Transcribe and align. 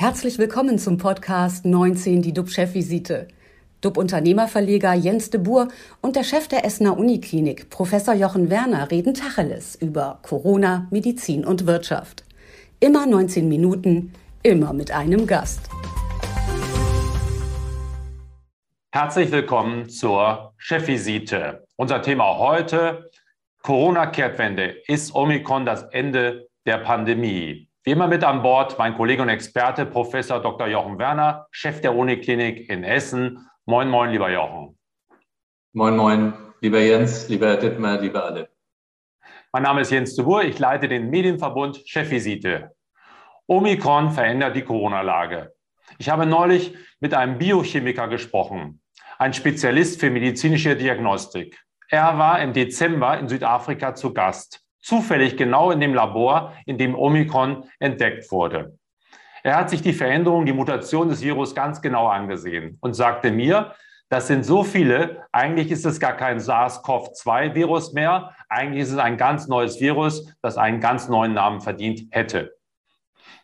Herzlich 0.00 0.38
willkommen 0.38 0.78
zum 0.78 0.96
Podcast 0.96 1.64
19, 1.64 2.22
die 2.22 2.32
DUB-Chefvisite. 2.32 3.26
DUB-Unternehmerverleger 3.80 4.94
Jens 4.94 5.30
de 5.30 5.40
Boer 5.40 5.66
und 6.00 6.14
der 6.14 6.22
Chef 6.22 6.46
der 6.46 6.64
Essener 6.64 6.96
Uniklinik, 6.96 7.68
Professor 7.68 8.14
Jochen 8.14 8.48
Werner, 8.48 8.92
reden 8.92 9.12
Tacheles 9.12 9.74
über 9.74 10.20
Corona, 10.22 10.86
Medizin 10.92 11.44
und 11.44 11.66
Wirtschaft. 11.66 12.22
Immer 12.78 13.06
19 13.06 13.48
Minuten, 13.48 14.12
immer 14.44 14.72
mit 14.72 14.92
einem 14.92 15.26
Gast. 15.26 15.68
Herzlich 18.92 19.32
willkommen 19.32 19.88
zur 19.88 20.54
Chefvisite. 20.58 21.66
Unser 21.74 22.02
Thema 22.02 22.38
heute, 22.38 23.10
Corona-Kehrtwende. 23.64 24.76
Ist 24.86 25.12
Omikron 25.12 25.66
das 25.66 25.82
Ende 25.90 26.46
der 26.66 26.78
Pandemie? 26.78 27.67
Wie 27.88 27.92
immer 27.92 28.06
mit 28.06 28.22
an 28.22 28.42
Bord 28.42 28.78
mein 28.78 28.94
Kollege 28.94 29.22
und 29.22 29.30
Experte, 29.30 29.86
Professor 29.86 30.42
Dr. 30.42 30.66
Jochen 30.66 30.98
Werner, 30.98 31.46
Chef 31.50 31.80
der 31.80 31.96
Uniklinik 31.96 32.68
in 32.68 32.84
Essen. 32.84 33.48
Moin, 33.64 33.88
moin, 33.88 34.10
lieber 34.10 34.30
Jochen. 34.30 34.78
Moin, 35.72 35.96
moin, 35.96 36.34
lieber 36.60 36.80
Jens, 36.80 37.30
lieber 37.30 37.56
Dittmar, 37.56 37.98
lieber 37.98 38.26
alle. 38.26 38.50
Mein 39.54 39.62
Name 39.62 39.80
ist 39.80 39.90
Jens 39.90 40.14
de 40.14 40.22
Boer, 40.22 40.42
ich 40.42 40.58
leite 40.58 40.86
den 40.86 41.08
Medienverbund 41.08 41.80
Chefvisite. 41.86 42.76
Omikron 43.46 44.10
verändert 44.10 44.54
die 44.54 44.64
Corona-Lage. 44.64 45.54
Ich 45.96 46.10
habe 46.10 46.26
neulich 46.26 46.76
mit 47.00 47.14
einem 47.14 47.38
Biochemiker 47.38 48.06
gesprochen, 48.08 48.82
ein 49.16 49.32
Spezialist 49.32 49.98
für 49.98 50.10
medizinische 50.10 50.76
Diagnostik. 50.76 51.58
Er 51.88 52.18
war 52.18 52.42
im 52.42 52.52
Dezember 52.52 53.18
in 53.18 53.28
Südafrika 53.28 53.94
zu 53.94 54.12
Gast 54.12 54.67
zufällig 54.80 55.36
genau 55.36 55.70
in 55.70 55.80
dem 55.80 55.94
Labor, 55.94 56.52
in 56.66 56.78
dem 56.78 56.94
Omikron 56.94 57.64
entdeckt 57.78 58.30
wurde. 58.30 58.78
Er 59.42 59.56
hat 59.56 59.70
sich 59.70 59.82
die 59.82 59.92
Veränderung, 59.92 60.46
die 60.46 60.52
Mutation 60.52 61.08
des 61.08 61.22
Virus 61.22 61.54
ganz 61.54 61.80
genau 61.80 62.08
angesehen 62.08 62.78
und 62.80 62.94
sagte 62.94 63.30
mir, 63.30 63.74
das 64.08 64.26
sind 64.26 64.44
so 64.44 64.64
viele, 64.64 65.24
eigentlich 65.32 65.70
ist 65.70 65.84
es 65.84 66.00
gar 66.00 66.14
kein 66.14 66.38
SARS-CoV-2-Virus 66.38 67.92
mehr, 67.92 68.34
eigentlich 68.48 68.82
ist 68.82 68.92
es 68.92 68.98
ein 68.98 69.18
ganz 69.18 69.48
neues 69.48 69.80
Virus, 69.80 70.34
das 70.40 70.56
einen 70.56 70.80
ganz 70.80 71.08
neuen 71.08 71.34
Namen 71.34 71.60
verdient 71.60 72.06
hätte. 72.10 72.54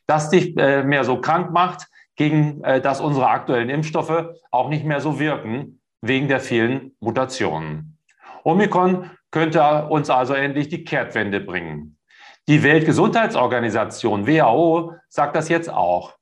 Das 0.06 0.30
dich 0.30 0.56
äh, 0.56 0.82
mehr 0.82 1.04
so 1.04 1.20
krank 1.20 1.52
macht, 1.52 1.86
gegen 2.16 2.62
äh, 2.64 2.80
das 2.80 3.00
unsere 3.00 3.28
aktuellen 3.28 3.68
Impfstoffe 3.68 4.28
auch 4.50 4.68
nicht 4.68 4.84
mehr 4.84 5.00
so 5.00 5.18
wirken, 5.18 5.80
wegen 6.00 6.28
der 6.28 6.40
vielen 6.40 6.96
Mutationen. 7.00 7.98
Omikron 8.42 9.10
könnte 9.34 9.86
uns 9.86 10.10
also 10.10 10.32
endlich 10.32 10.68
die 10.68 10.84
Kehrtwende 10.84 11.40
bringen. 11.40 11.98
Die 12.46 12.62
Weltgesundheitsorganisation 12.62 14.28
WHO 14.28 14.92
sagt 15.08 15.34
das 15.34 15.48
jetzt 15.48 15.68
auch. 15.68 16.14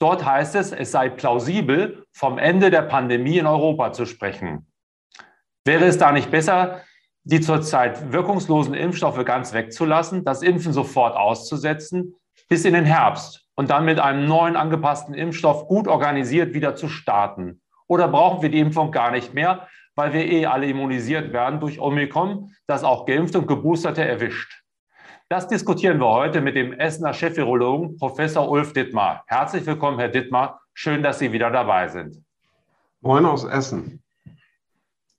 Dort 0.00 0.24
heißt 0.24 0.56
es, 0.56 0.72
es 0.72 0.90
sei 0.90 1.08
plausibel, 1.08 2.04
vom 2.12 2.36
Ende 2.36 2.72
der 2.72 2.82
Pandemie 2.82 3.38
in 3.38 3.46
Europa 3.46 3.92
zu 3.92 4.06
sprechen. 4.06 4.66
Wäre 5.64 5.84
es 5.84 5.98
da 5.98 6.10
nicht 6.10 6.32
besser, 6.32 6.80
die 7.22 7.40
zurzeit 7.40 8.10
wirkungslosen 8.10 8.74
Impfstoffe 8.74 9.24
ganz 9.24 9.52
wegzulassen, 9.52 10.24
das 10.24 10.42
Impfen 10.42 10.72
sofort 10.72 11.16
auszusetzen, 11.16 12.16
bis 12.48 12.64
in 12.64 12.74
den 12.74 12.86
Herbst 12.86 13.46
und 13.54 13.70
dann 13.70 13.84
mit 13.84 14.00
einem 14.00 14.26
neuen 14.26 14.56
angepassten 14.56 15.14
Impfstoff 15.14 15.68
gut 15.68 15.86
organisiert 15.86 16.54
wieder 16.54 16.74
zu 16.74 16.88
starten? 16.88 17.60
Oder 17.86 18.08
brauchen 18.08 18.42
wir 18.42 18.48
die 18.48 18.58
Impfung 18.58 18.90
gar 18.90 19.12
nicht 19.12 19.32
mehr, 19.32 19.68
weil 19.98 20.12
wir 20.12 20.30
eh 20.30 20.46
alle 20.46 20.66
immunisiert 20.66 21.32
werden 21.32 21.58
durch 21.58 21.80
Omikron, 21.80 22.54
das 22.68 22.84
auch 22.84 23.04
Geimpfte 23.04 23.40
und 23.40 23.48
Geboosterte 23.48 24.04
erwischt. 24.04 24.62
Das 25.28 25.48
diskutieren 25.48 25.98
wir 25.98 26.06
heute 26.06 26.40
mit 26.40 26.54
dem 26.54 26.72
Essener 26.72 27.12
Chefvirologen 27.12 27.96
Professor 27.96 28.48
Ulf 28.48 28.72
Dittmar. 28.72 29.24
Herzlich 29.26 29.66
willkommen, 29.66 29.98
Herr 29.98 30.08
Dittmar. 30.08 30.60
Schön, 30.72 31.02
dass 31.02 31.18
Sie 31.18 31.32
wieder 31.32 31.50
dabei 31.50 31.88
sind. 31.88 32.22
Moin 33.00 33.26
aus 33.26 33.42
Essen. 33.42 34.00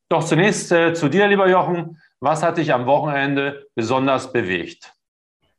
Doch 0.07 0.23
zunächst 0.23 0.71
äh, 0.71 0.93
zu 0.93 1.09
dir, 1.09 1.27
lieber 1.27 1.49
Jochen. 1.49 1.97
Was 2.21 2.41
hat 2.41 2.57
dich 2.57 2.73
am 2.73 2.85
Wochenende 2.85 3.67
besonders 3.75 4.31
bewegt? 4.31 4.93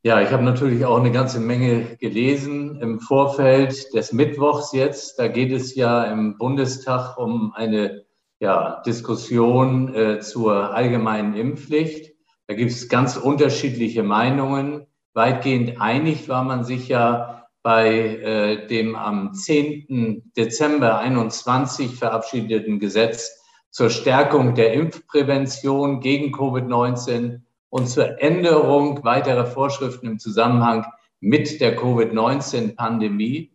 Ja, 0.03 0.23
ich 0.23 0.31
habe 0.33 0.45
natürlich 0.45 0.87
auch 0.87 0.99
eine 0.99 1.13
ganze 1.13 1.41
Menge 1.41 1.99
gelesen 1.99 2.81
im 2.81 3.01
Vorfeld 3.01 3.93
des 3.93 4.15
Mittwochs 4.15 4.73
jetzt. 4.73 5.19
Da 5.19 5.29
geht 5.29 5.53
es 5.53 5.75
ja 5.75 6.05
im 6.05 6.39
Bundestag 6.39 7.19
um 7.19 7.53
eine 7.55 8.07
ja, 8.41 8.83
Diskussion 8.85 9.95
äh, 9.95 10.21
zur 10.21 10.75
allgemeinen 10.75 11.35
Impfpflicht. 11.35 12.15
Da 12.47 12.55
gibt 12.55 12.73
es 12.73 12.89
ganz 12.89 13.17
unterschiedliche 13.17 14.03
Meinungen. 14.03 14.87
Weitgehend 15.13 15.81
einig 15.81 16.29
war 16.29 16.43
man 16.43 16.65
sich 16.65 16.89
ja 16.89 17.47
bei 17.63 17.93
äh, 17.93 18.67
dem 18.67 18.97
am 18.97 19.35
10. 19.35 20.33
Dezember 20.37 20.99
21 20.99 21.95
verabschiedeten 21.95 22.81
Gesetz 22.81 23.45
zur 23.71 23.91
Stärkung 23.91 24.55
der 24.55 24.73
Impfprävention 24.73 26.01
gegen 26.01 26.35
Covid-19 26.35 27.43
und 27.69 27.89
zur 27.89 28.21
Änderung 28.21 29.05
weiterer 29.05 29.47
Vorschriften 29.47 30.07
im 30.07 30.19
Zusammenhang 30.19 30.87
mit 31.21 31.61
der 31.61 31.77
Covid-19-Pandemie. 31.77 33.53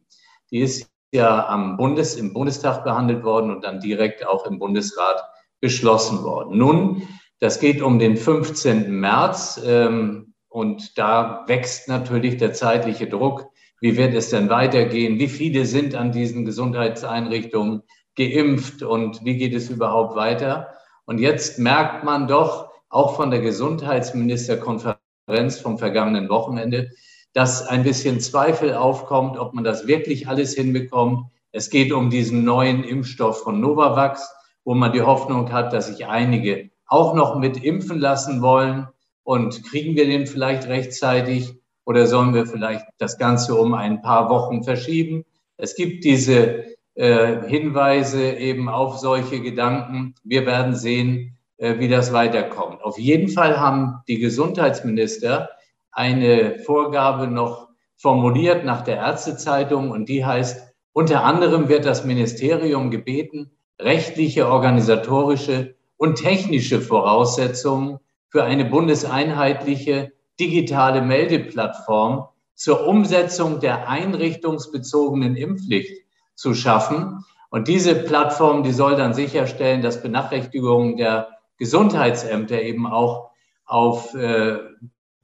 Die 0.52 0.60
ist 0.60 0.95
ja 1.16 1.48
am 1.48 1.78
Bundes, 1.78 2.16
im 2.16 2.34
Bundestag 2.34 2.84
behandelt 2.84 3.24
worden 3.24 3.50
und 3.50 3.64
dann 3.64 3.80
direkt 3.80 4.28
auch 4.28 4.46
im 4.46 4.60
Bundesrat 4.60 5.24
beschlossen 5.60 6.24
worden. 6.24 6.58
Nun, 6.58 7.02
das 7.40 7.60
geht 7.60 7.82
um 7.82 7.98
den 7.98 8.18
15. 8.18 8.92
März 8.92 9.60
ähm, 9.66 10.34
und 10.48 10.98
da 10.98 11.44
wächst 11.48 11.90
natürlich 11.90 12.38
der 12.38 12.54
zeitliche 12.54 13.08
Druck. 13.08 13.48
Wie 13.82 13.98
wird 13.98 14.14
es 14.14 14.30
denn 14.30 14.50
weitergehen? 14.50 15.20
Wie 15.20 15.28
viele 15.28 15.66
sind 15.66 15.96
an 15.96 16.12
diesen 16.12 16.46
Gesundheitseinrichtungen 16.46 17.82
geimpft 18.16 18.84
und 18.84 19.26
wie 19.26 19.38
geht 19.38 19.54
es 19.54 19.70
überhaupt 19.70 20.16
weiter? 20.16 20.70
Und 21.06 21.20
jetzt 21.20 21.60
merkt 21.60 22.04
man 22.04 22.28
doch 22.28 22.72
auch 22.90 23.16
von 23.16 23.32
der 23.32 23.42
Gesundheitsministerkonferenz 23.42 25.60
vom 25.62 25.78
vergangenen 25.78 26.30
Wochenende, 26.30 26.90
dass 27.36 27.68
ein 27.68 27.84
bisschen 27.84 28.22
Zweifel 28.22 28.74
aufkommt, 28.74 29.38
ob 29.38 29.54
man 29.54 29.66
das 29.66 29.88
wirklich 29.88 30.30
alles 30.30 30.54
hinbekommt. 30.56 31.26
Es 31.52 31.70
geht 31.70 31.92
um 31.92 32.10
diesen 32.10 32.46
neuen 32.46 32.86
Impfstoff 32.86 33.44
von 33.44 33.60
Novavax, 33.60 34.26
wo 34.64 34.74
man 34.74 34.94
die 34.94 35.02
Hoffnung 35.02 35.52
hat, 35.52 35.74
dass 35.74 35.88
sich 35.88 36.08
einige 36.08 36.70
auch 36.88 37.14
noch 37.14 37.38
mit 37.38 37.62
impfen 37.62 38.00
lassen 38.00 38.42
wollen. 38.42 38.88
Und 39.24 39.66
kriegen 39.66 39.98
wir 39.98 40.06
den 40.06 40.28
vielleicht 40.28 40.68
rechtzeitig 40.68 41.54
oder 41.86 42.08
sollen 42.08 42.34
wir 42.34 42.46
vielleicht 42.46 42.86
das 43.00 43.18
Ganze 43.18 43.56
um 43.56 43.74
ein 43.74 44.02
paar 44.02 44.30
Wochen 44.30 44.64
verschieben? 44.64 45.26
Es 45.58 45.76
gibt 45.76 46.06
diese 46.06 46.64
äh, 46.94 47.48
Hinweise 47.48 48.32
eben 48.32 48.70
auf 48.70 48.98
solche 48.98 49.42
Gedanken. 49.42 50.16
Wir 50.24 50.46
werden 50.46 50.74
sehen, 50.74 51.38
äh, 51.58 51.80
wie 51.80 51.90
das 51.90 52.14
weiterkommt. 52.14 52.82
Auf 52.82 52.98
jeden 52.98 53.28
Fall 53.28 53.60
haben 53.60 54.04
die 54.08 54.20
Gesundheitsminister 54.20 55.50
eine 55.96 56.60
Vorgabe 56.60 57.28
noch 57.28 57.70
formuliert 57.96 58.66
nach 58.66 58.82
der 58.82 58.98
Ärztezeitung 58.98 59.92
und 59.92 60.10
die 60.10 60.26
heißt, 60.26 60.76
unter 60.92 61.24
anderem 61.24 61.70
wird 61.70 61.86
das 61.86 62.06
Ministerium 62.06 62.92
gebeten, 62.92 63.52
rechtliche, 63.80 64.48
organisatorische 64.48 65.76
und 65.98 66.16
technische 66.16 66.82
Voraussetzungen 66.82 68.00
für 68.28 68.44
eine 68.44 68.66
bundeseinheitliche 68.66 70.12
digitale 70.40 71.02
Meldeplattform 71.02 72.28
zur 72.54 72.88
Umsetzung 72.88 73.62
der 73.62 73.88
einrichtungsbezogenen 73.90 75.38
Impfpflicht 75.38 76.06
zu 76.36 76.54
schaffen. 76.54 77.24
Und 77.50 77.70
diese 77.70 77.96
Plattform, 77.96 78.64
die 78.64 78.74
soll 78.74 78.98
dann 78.98 79.14
sicherstellen, 79.14 79.82
dass 79.82 80.02
Benachrichtigungen 80.02 80.98
der 80.98 81.30
Gesundheitsämter 81.58 82.62
eben 82.62 82.86
auch 82.86 83.30
auf 83.66 84.14
äh, 84.14 84.58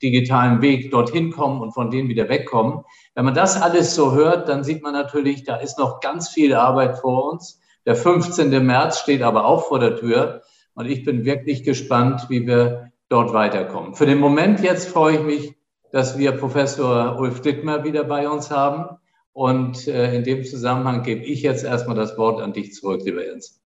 digitalen 0.01 0.61
Weg 0.61 0.91
dorthin 0.91 1.31
kommen 1.31 1.61
und 1.61 1.73
von 1.73 1.91
denen 1.91 2.09
wieder 2.09 2.29
wegkommen. 2.29 2.83
Wenn 3.15 3.25
man 3.25 3.33
das 3.33 3.61
alles 3.61 3.95
so 3.95 4.13
hört, 4.13 4.49
dann 4.49 4.63
sieht 4.63 4.83
man 4.83 4.93
natürlich, 4.93 5.43
da 5.43 5.55
ist 5.55 5.77
noch 5.77 5.99
ganz 5.99 6.29
viel 6.29 6.53
Arbeit 6.53 6.99
vor 6.99 7.31
uns. 7.31 7.59
Der 7.85 7.95
15. 7.95 8.49
März 8.65 8.99
steht 8.99 9.21
aber 9.21 9.45
auch 9.45 9.67
vor 9.67 9.79
der 9.79 9.95
Tür 9.95 10.41
und 10.73 10.85
ich 10.85 11.03
bin 11.03 11.25
wirklich 11.25 11.63
gespannt, 11.63 12.27
wie 12.29 12.45
wir 12.47 12.91
dort 13.09 13.33
weiterkommen. 13.33 13.95
Für 13.95 14.05
den 14.05 14.19
Moment 14.19 14.61
jetzt 14.61 14.87
freue 14.87 15.17
ich 15.17 15.23
mich, 15.23 15.55
dass 15.91 16.17
wir 16.17 16.31
Professor 16.31 17.19
Ulf 17.19 17.41
Dittmer 17.41 17.83
wieder 17.83 18.03
bei 18.03 18.29
uns 18.29 18.49
haben. 18.49 18.97
Und 19.33 19.87
äh, 19.87 20.13
in 20.13 20.23
dem 20.23 20.43
Zusammenhang 20.43 21.03
gebe 21.03 21.23
ich 21.23 21.41
jetzt 21.41 21.63
erstmal 21.63 21.95
das 21.95 22.17
Wort 22.17 22.41
an 22.41 22.53
dich 22.53 22.73
zurück, 22.73 23.01
lieber 23.03 23.25
Jens. 23.25 23.60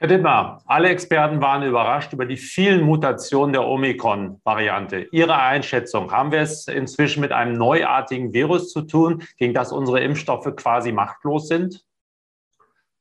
Herr 0.00 0.06
Dittmar, 0.06 0.62
alle 0.66 0.90
Experten 0.90 1.40
waren 1.40 1.64
überrascht 1.64 2.12
über 2.12 2.24
die 2.24 2.36
vielen 2.36 2.84
Mutationen 2.84 3.52
der 3.52 3.66
Omikron-Variante. 3.66 5.08
Ihre 5.10 5.36
Einschätzung, 5.36 6.12
haben 6.12 6.30
wir 6.30 6.38
es 6.38 6.68
inzwischen 6.68 7.20
mit 7.20 7.32
einem 7.32 7.58
neuartigen 7.58 8.32
Virus 8.32 8.70
zu 8.70 8.82
tun, 8.82 9.24
gegen 9.38 9.54
das 9.54 9.72
unsere 9.72 9.98
Impfstoffe 9.98 10.54
quasi 10.54 10.92
machtlos 10.92 11.48
sind? 11.48 11.84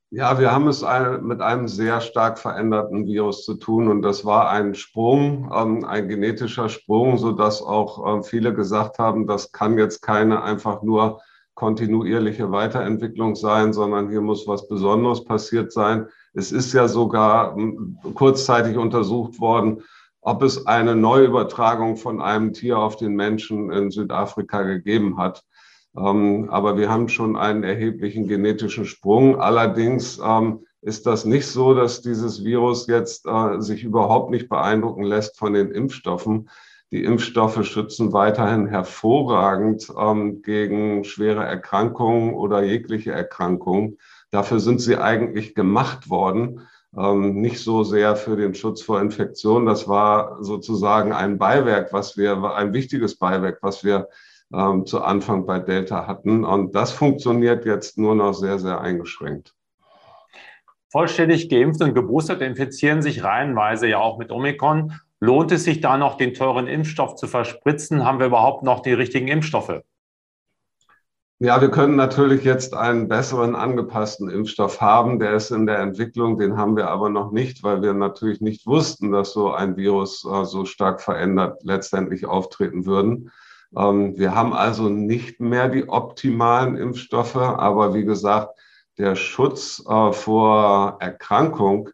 Ja, 0.10 0.40
wir 0.40 0.52
haben 0.52 0.68
es 0.68 0.84
mit 1.22 1.40
einem 1.40 1.68
sehr 1.68 2.02
stark 2.02 2.40
veränderten 2.40 3.06
Virus 3.06 3.46
zu 3.46 3.54
tun 3.54 3.90
und 3.90 4.02
das 4.02 4.26
war 4.26 4.50
ein 4.50 4.74
Sprung, 4.74 5.52
ähm, 5.54 5.86
ein 5.86 6.10
genetischer 6.10 6.68
Sprung, 6.68 7.20
sodass 7.20 7.62
auch 7.62 8.12
ähm, 8.12 8.24
viele 8.24 8.56
gesagt 8.56 8.98
haben, 8.98 9.28
das 9.28 9.52
kann 9.52 9.78
jetzt 9.78 10.02
keine 10.02 10.42
einfach 10.42 10.82
nur 10.82 11.22
kontinuierliche 11.58 12.52
Weiterentwicklung 12.52 13.36
sein, 13.36 13.74
sondern 13.74 14.10
hier 14.10 14.22
muss 14.22 14.48
was 14.48 14.68
Besonderes 14.68 15.26
passiert 15.26 15.72
sein. 15.72 16.08
Es 16.38 16.52
ist 16.52 16.72
ja 16.74 16.88
sogar 16.88 17.56
hm, 17.56 17.98
kurzzeitig 18.14 18.78
untersucht 18.78 19.40
worden, 19.40 19.82
ob 20.22 20.44
es 20.44 20.68
eine 20.68 20.96
Neuübertragung 20.96 21.98
von 21.98 22.22
einem 22.22 22.54
Tier 22.54 22.78
auf 22.78 22.96
den 22.96 23.16
Menschen 23.16 23.72
in 23.72 23.90
Südafrika 23.90 24.62
gegeben 24.62 25.18
hat. 25.18 25.44
Ähm, 25.98 26.48
aber 26.52 26.78
wir 26.78 26.92
haben 26.92 27.10
schon 27.10 27.36
einen 27.36 27.64
erheblichen 27.64 28.28
genetischen 28.28 28.86
Sprung. 28.86 29.42
Allerdings 29.42 30.20
ähm, 30.24 30.60
ist 30.82 31.08
das 31.08 31.26
nicht 31.26 31.48
so, 31.48 31.74
dass 31.74 32.02
dieses 32.02 32.44
Virus 32.44 32.86
jetzt 32.86 33.26
äh, 33.26 33.60
sich 33.60 33.84
überhaupt 33.84 34.30
nicht 34.30 34.48
beeindrucken 34.48 35.04
lässt 35.04 35.40
von 35.40 35.54
den 35.54 35.72
Impfstoffen. 35.72 36.50
Die 36.92 37.04
Impfstoffe 37.04 37.66
schützen 37.66 38.14
weiterhin 38.14 38.68
hervorragend 38.68 39.92
ähm, 40.00 40.44
gegen 40.44 41.04
schwere 41.04 41.44
Erkrankungen 41.44 42.36
oder 42.36 42.64
jegliche 42.64 43.12
Erkrankungen. 43.12 43.98
Dafür 44.32 44.60
sind 44.60 44.82
sie 44.82 44.98
eigentlich 44.98 45.56
gemacht 45.56 46.10
worden, 46.10 46.68
ähm, 46.98 47.42
nicht 47.42 47.60
so 47.60 47.84
sehr 47.84 48.16
für 48.16 48.36
den 48.36 48.54
Schutz 48.56 48.82
vor 48.82 49.02
Infektionen. 49.02 49.66
Das 49.66 49.88
war 49.88 50.44
sozusagen 50.44 51.14
ein 51.14 51.38
Beiwerk, 51.38 51.94
was 51.94 52.18
wir, 52.18 52.56
ein 52.56 52.74
wichtiges 52.74 53.18
Beiwerk, 53.18 53.60
was 53.62 53.84
wir 53.84 54.10
ähm, 54.54 54.86
zu 54.86 55.02
Anfang 55.02 55.46
bei 55.46 55.60
Delta 55.60 56.08
hatten. 56.08 56.44
Und 56.44 56.76
das 56.76 56.92
funktioniert 56.92 57.66
jetzt 57.66 57.98
nur 57.98 58.16
noch 58.16 58.34
sehr, 58.34 58.60
sehr 58.60 58.82
eingeschränkt. 58.82 59.54
Vollständig 60.90 61.50
geimpft 61.50 61.82
und 61.82 61.94
geboostert 61.94 62.42
infizieren 62.42 63.02
sich 63.02 63.24
reihenweise 63.24 63.88
ja 63.88 64.00
auch 64.00 64.18
mit 64.18 64.32
Omikron. 64.32 64.94
Lohnt 65.20 65.52
es 65.52 65.64
sich 65.64 65.82
da 65.82 65.98
noch, 65.98 66.16
den 66.16 66.34
teuren 66.34 66.68
Impfstoff 66.68 67.16
zu 67.16 67.28
verspritzen? 67.28 68.06
Haben 68.06 68.20
wir 68.20 68.28
überhaupt 68.28 68.64
noch 68.64 68.82
die 68.82 68.94
richtigen 68.94 69.28
Impfstoffe? 69.28 69.82
Ja, 71.40 71.62
wir 71.62 71.70
können 71.70 71.96
natürlich 71.96 72.44
jetzt 72.44 72.74
einen 72.74 73.08
besseren 73.08 73.56
angepassten 73.56 74.30
Impfstoff 74.30 74.82
haben. 74.82 75.20
Der 75.20 75.34
ist 75.36 75.52
in 75.52 75.68
der 75.68 75.80
Entwicklung, 75.80 76.40
den 76.40 76.58
haben 76.58 76.76
wir 76.76 76.90
aber 76.90 77.10
noch 77.10 77.32
nicht, 77.32 77.62
weil 77.62 77.84
wir 77.84 77.94
natürlich 77.94 78.42
nicht 78.42 78.66
wussten, 78.66 79.12
dass 79.12 79.34
so 79.34 79.52
ein 79.52 79.78
Virus 79.78 80.26
äh, 80.26 80.46
so 80.46 80.66
stark 80.66 81.00
verändert 81.00 81.62
letztendlich 81.64 82.26
auftreten 82.26 82.88
würden. 82.88 83.32
Ähm, 83.78 84.18
wir 84.18 84.34
haben 84.34 84.54
also 84.54 84.90
nicht 84.90 85.40
mehr 85.40 85.70
die 85.70 85.88
optimalen 85.88 86.76
Impfstoffe, 86.76 87.36
aber 87.36 87.94
wie 87.94 88.06
gesagt, 88.06 88.58
der 88.98 89.16
Schutz 89.16 89.84
äh, 89.88 90.12
vor 90.14 90.98
Erkrankung 91.00 91.90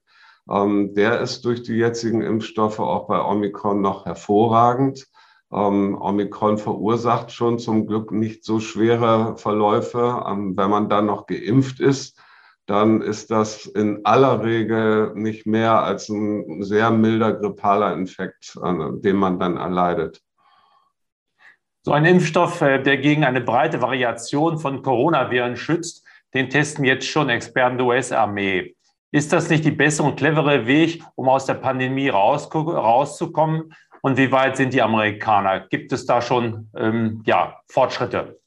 ähm, 0.50 0.94
der 0.94 1.22
ist 1.22 1.46
durch 1.46 1.64
die 1.64 1.76
jetzigen 1.76 2.22
Impfstoffe 2.22 2.80
auch 2.80 3.08
bei 3.08 3.22
Omikron 3.22 3.82
noch 3.82 4.06
hervorragend. 4.06 5.08
Ähm, 5.54 5.98
Omikron 6.00 6.58
verursacht 6.58 7.32
schon 7.32 7.60
zum 7.60 7.88
Glück 7.88 8.12
nicht 8.12 8.44
so 8.44 8.60
schwere 8.60 9.38
Verläufe. 9.38 10.24
Ähm, 10.28 10.58
wenn 10.58 10.70
man 10.70 10.90
dann 10.90 11.06
noch 11.06 11.28
geimpft 11.28 11.80
ist, 11.80 12.20
dann 12.66 13.02
ist 13.02 13.30
das 13.30 13.66
in 13.66 14.06
aller 14.06 14.44
Regel 14.44 15.14
nicht 15.16 15.46
mehr 15.46 15.84
als 15.84 16.10
ein 16.10 16.64
sehr 16.64 16.92
milder 16.92 17.34
grippaler 17.34 17.94
Infekt, 17.94 18.58
den 18.64 19.18
man 19.18 19.38
dann 19.38 19.58
erleidet. 19.58 20.22
So 21.86 21.92
ein 21.92 22.06
Impfstoff, 22.06 22.62
äh, 22.62 22.82
der 22.82 22.98
gegen 22.98 23.26
eine 23.26 23.42
breite 23.42 23.82
Variation 23.82 24.58
von 24.58 24.82
Coronaviren 24.82 25.58
schützt, 25.58 26.06
den 26.34 26.50
testen 26.50 26.86
jetzt 26.86 27.06
schon 27.06 27.30
Experten 27.30 27.78
der 27.78 27.88
US-Armee. 27.88 28.74
Ist 29.12 29.34
das 29.34 29.50
nicht 29.50 29.66
die 29.66 29.72
bessere 29.72 30.08
und 30.08 30.16
clevere 30.16 30.66
Weg, 30.66 31.04
um 31.16 31.28
aus 31.28 31.46
der 31.46 31.56
Pandemie 31.56 32.08
rauszukommen? 32.08 33.74
Und 34.06 34.18
wie 34.18 34.34
weit 34.34 34.58
sind 34.58 34.74
die 34.74 34.82
Amerikaner? 34.82 35.62
Gibt 35.62 35.94
es 35.94 36.06
da 36.06 36.22
schon 36.22 36.70
ähm, 36.76 37.24
ja, 37.26 37.62
Fortschritte? 37.70 38.38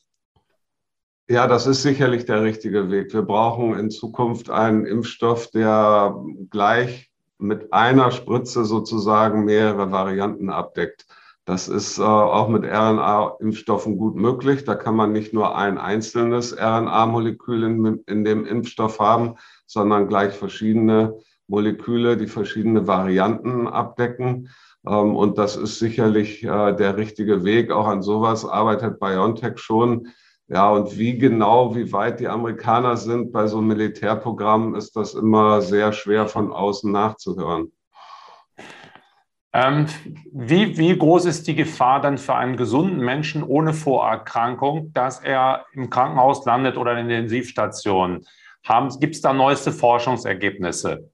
Ja, 1.28 1.46
das 1.46 1.66
ist 1.66 1.80
sicherlich 1.82 2.26
der 2.26 2.42
richtige 2.42 2.90
Weg. 2.90 3.14
Wir 3.14 3.22
brauchen 3.22 3.76
in 3.78 3.90
Zukunft 3.90 4.50
einen 4.50 4.84
Impfstoff, 4.84 5.50
der 5.50 6.14
gleich 6.50 7.10
mit 7.38 7.72
einer 7.72 8.10
Spritze 8.10 8.66
sozusagen 8.66 9.46
mehrere 9.46 9.90
Varianten 9.90 10.50
abdeckt. 10.50 11.06
Das 11.46 11.68
ist 11.68 11.98
äh, 11.98 12.02
auch 12.02 12.48
mit 12.48 12.64
RNA-Impfstoffen 12.64 13.96
gut 13.96 14.16
möglich. 14.16 14.64
Da 14.64 14.74
kann 14.74 14.94
man 14.94 15.12
nicht 15.12 15.32
nur 15.32 15.56
ein 15.56 15.78
einzelnes 15.78 16.52
RNA-Molekül 16.52 17.62
in, 17.62 18.02
in, 18.06 18.24
dem 18.24 18.44
Impfstoff 18.44 19.00
haben, 19.00 19.36
sondern 19.64 20.06
gleich 20.06 20.34
verschiedene 20.34 21.14
Moleküle, 21.48 22.18
die 22.18 22.26
verschiedene 22.26 22.86
Varianten 22.86 23.66
abdecken. 23.68 24.50
Ähm, 24.86 25.16
und 25.16 25.38
das 25.38 25.56
ist 25.56 25.78
sicherlich 25.78 26.42
äh, 26.44 26.72
der 26.74 26.96
richtige 26.96 27.44
Weg. 27.44 27.70
Auch 27.70 27.86
an 27.86 28.02
sowas 28.02 28.44
arbeitet 28.44 29.00
BioNTech 29.00 29.58
schon. 29.58 30.08
Ja, 30.48 30.70
und 30.70 30.96
wie 30.96 31.18
genau, 31.18 31.74
wie 31.74 31.92
weit 31.92 32.20
die 32.20 32.28
Amerikaner 32.28 32.96
sind 32.96 33.32
bei 33.32 33.48
so 33.48 33.58
einem 33.58 33.66
Militärprogramm, 33.66 34.76
ist 34.76 34.94
das 34.94 35.14
immer 35.14 35.60
sehr 35.60 35.92
schwer 35.92 36.28
von 36.28 36.52
außen 36.52 36.90
nachzuhören. 36.92 37.72
Ähm, 39.52 39.86
wie, 40.32 40.76
wie 40.76 40.96
groß 40.96 41.24
ist 41.24 41.48
die 41.48 41.56
Gefahr 41.56 42.00
dann 42.00 42.18
für 42.18 42.34
einen 42.34 42.56
gesunden 42.56 42.98
Menschen 42.98 43.42
ohne 43.42 43.72
Vorerkrankung, 43.72 44.92
dass 44.92 45.18
er 45.18 45.64
im 45.72 45.90
Krankenhaus 45.90 46.44
landet 46.44 46.76
oder 46.76 46.96
in 46.98 47.08
der 47.08 47.20
Intensivstation? 47.20 48.24
Gibt 49.00 49.14
es 49.14 49.20
da 49.20 49.32
neueste 49.32 49.72
Forschungsergebnisse? 49.72 51.10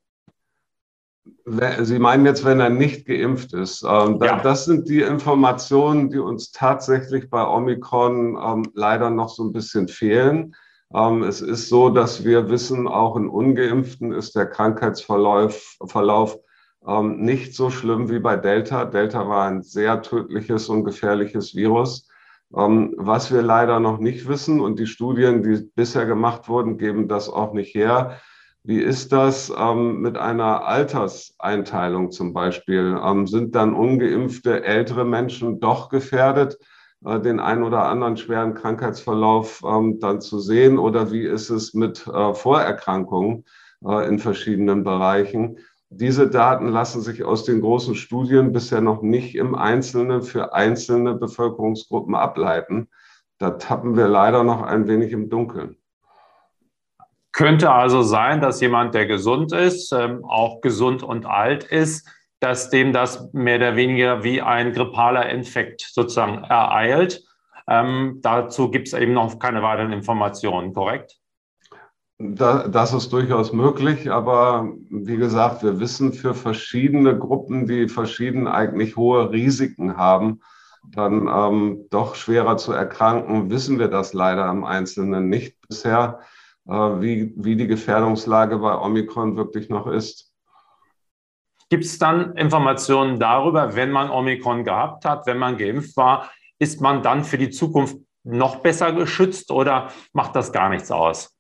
Sie 1.45 1.99
meinen 1.99 2.27
jetzt, 2.27 2.45
wenn 2.45 2.61
er 2.61 2.71
nicht 2.71 3.07
geimpft 3.07 3.53
ist. 3.53 3.83
Ähm, 3.83 4.19
ja. 4.23 4.41
Das 4.41 4.65
sind 4.65 4.89
die 4.89 5.03
Informationen, 5.03 6.11
die 6.11 6.19
uns 6.19 6.51
tatsächlich 6.51 7.31
bei 7.31 7.47
Omikron 7.47 8.37
ähm, 8.43 8.73
leider 8.75 9.11
noch 9.11 9.29
so 9.29 9.45
ein 9.45 9.53
bisschen 9.53 9.89
fehlen. 9.89 10.55
Ähm, 10.95 11.23
es 11.23 11.41
ist 11.41 11.69
so, 11.69 11.91
dass 11.91 12.25
wir 12.25 12.49
wissen, 12.49 12.89
auch 12.89 13.17
in 13.17 13.29
ungeimpften 13.29 14.13
ist 14.13 14.35
der 14.35 14.47
Krankheitsverlauf 14.47 15.77
Verlauf, 15.87 16.39
ähm, 16.87 17.21
nicht 17.21 17.55
so 17.55 17.71
schlimm 17.71 18.11
wie 18.11 18.19
bei 18.19 18.37
Delta. 18.37 18.85
Delta 18.85 19.29
war 19.29 19.47
ein 19.47 19.63
sehr 19.63 20.03
tödliches 20.03 20.69
und 20.69 20.85
gefährliches 20.85 21.55
Virus. 21.55 22.09
Was 22.55 23.33
wir 23.33 23.41
leider 23.41 23.81
noch 23.81 23.97
nicht 23.97 24.29
wissen 24.29 24.61
und 24.61 24.79
die 24.79 24.87
Studien, 24.87 25.43
die 25.43 25.71
bisher 25.75 26.05
gemacht 26.05 26.51
wurden, 26.51 26.77
geben 26.77 27.09
das 27.09 27.31
auch 27.31 27.55
nicht 27.55 27.75
her. 27.75 28.21
Wie 28.65 28.81
ist 28.81 29.11
das 29.11 29.53
ähm, 29.57 30.03
mit 30.03 30.17
einer 30.17 30.65
Alterseinteilung 30.67 32.13
zum 32.13 32.33
Beispiel? 32.33 32.97
Ähm, 33.03 33.27
sind 33.27 33.57
dann 33.57 33.75
ungeimpfte 33.75 34.63
ältere 34.63 35.05
Menschen 35.05 35.59
doch 35.59 35.89
gefährdet, 35.89 36.59
äh, 37.05 37.19
den 37.19 37.41
einen 37.41 37.65
oder 37.65 37.85
anderen 37.87 38.17
schweren 38.17 38.55
Krankheitsverlauf 38.55 39.63
ähm, 39.67 39.99
dann 39.99 40.21
zu 40.21 40.39
sehen? 40.39 40.79
Oder 40.79 41.11
wie 41.11 41.25
ist 41.25 41.51
es 41.51 41.75
mit 41.75 42.07
äh, 42.07 42.35
Vorerkrankungen 42.35 43.47
äh, 43.85 44.09
in 44.09 44.21
verschiedenen 44.21 44.85
Bereichen? 44.85 45.59
Diese 45.91 46.31
Daten 46.31 46.69
lassen 46.69 47.03
sich 47.03 47.25
aus 47.25 47.45
den 47.45 47.63
großen 47.63 47.97
Studien 47.97 48.53
bisher 48.53 48.81
noch 48.81 49.03
nicht 49.03 49.35
im 49.35 49.57
Einzelnen 49.57 50.23
für 50.23 50.55
einzelne 50.55 51.15
Bevölkerungsgruppen 51.15 52.15
ableiten. 52.15 52.89
Da 53.39 53.51
tappen 53.51 53.97
wir 53.97 54.07
leider 54.07 54.45
noch 54.45 54.63
ein 54.63 54.87
wenig 54.87 55.13
im 55.13 55.29
Dunkeln. 55.29 55.82
Könnte 57.33 57.71
also 57.71 58.03
sein, 58.03 58.41
dass 58.41 58.61
jemand, 58.61 58.95
der 58.95 59.07
gesund 59.07 59.53
ist, 59.53 59.93
ähm, 59.93 60.25
auch 60.25 60.61
gesund 60.61 61.03
und 61.03 61.27
alt 61.27 61.65
ist, 61.65 62.09
dass 62.41 62.71
dem 62.71 62.93
das 62.93 63.33
mehr 63.33 63.57
oder 63.57 63.77
weniger 63.77 64.23
wie 64.25 64.43
ein 64.43 64.73
grippaler 64.73 65.31
Infekt 65.31 65.89
sozusagen 65.93 66.45
ereilt. 66.45 67.25
Ähm, 67.69 68.19
dazu 68.23 68.71
gibt 68.71 68.89
es 68.89 68.95
eben 68.95 69.13
noch 69.15 69.39
keine 69.39 69.63
weiteren 69.63 69.93
Informationen, 69.93 70.75
korrekt? 70.75 71.19
das 72.19 72.93
ist 72.93 73.13
durchaus 73.13 73.53
möglich, 73.53 74.11
aber 74.11 74.73
wie 74.91 75.17
gesagt, 75.17 75.65
wir 75.65 75.81
wissen 75.81 76.13
für 76.13 76.35
verschiedene 76.35 77.19
Gruppen, 77.19 77.67
die 77.67 77.89
verschieden 77.89 78.47
eigentlich 78.47 78.97
hohe 78.97 79.33
Risiken 79.33 79.97
haben, 79.97 80.41
dann 80.85 81.29
ähm, 81.29 81.87
doch 81.91 82.15
schwerer 82.15 82.57
zu 82.59 82.73
erkranken, 82.73 83.51
wissen 83.51 83.79
wir 83.79 83.89
das 83.89 84.13
leider 84.13 84.49
im 84.51 84.65
Einzelnen 84.65 85.29
nicht 85.29 85.57
bisher, 85.69 86.21
wie, 86.65 87.35
wie 87.37 87.57
die 87.57 87.67
Gefährdungslage 87.67 88.59
bei 88.59 88.79
Omikron 88.79 89.37
wirklich 89.37 89.69
noch 89.69 89.87
ist. 89.87 90.33
Gibt 91.69 91.85
es 91.85 91.99
dann 91.99 92.37
Informationen 92.37 93.19
darüber, 93.19 93.75
wenn 93.75 93.91
man 93.91 94.11
Omikron 94.11 94.65
gehabt 94.65 95.05
hat, 95.05 95.27
wenn 95.27 95.39
man 95.39 95.57
geimpft 95.57 95.97
war, 95.97 96.31
ist 96.59 96.81
man 96.81 97.03
dann 97.03 97.25
für 97.25 97.39
die 97.39 97.51
Zukunft 97.51 97.97
noch 98.25 98.57
besser 98.57 98.93
geschützt 98.93 99.51
oder 99.51 99.89
macht 100.13 100.37
das 100.37 100.53
gar 100.53 100.69
nichts 100.69 100.91
aus? 100.91 101.37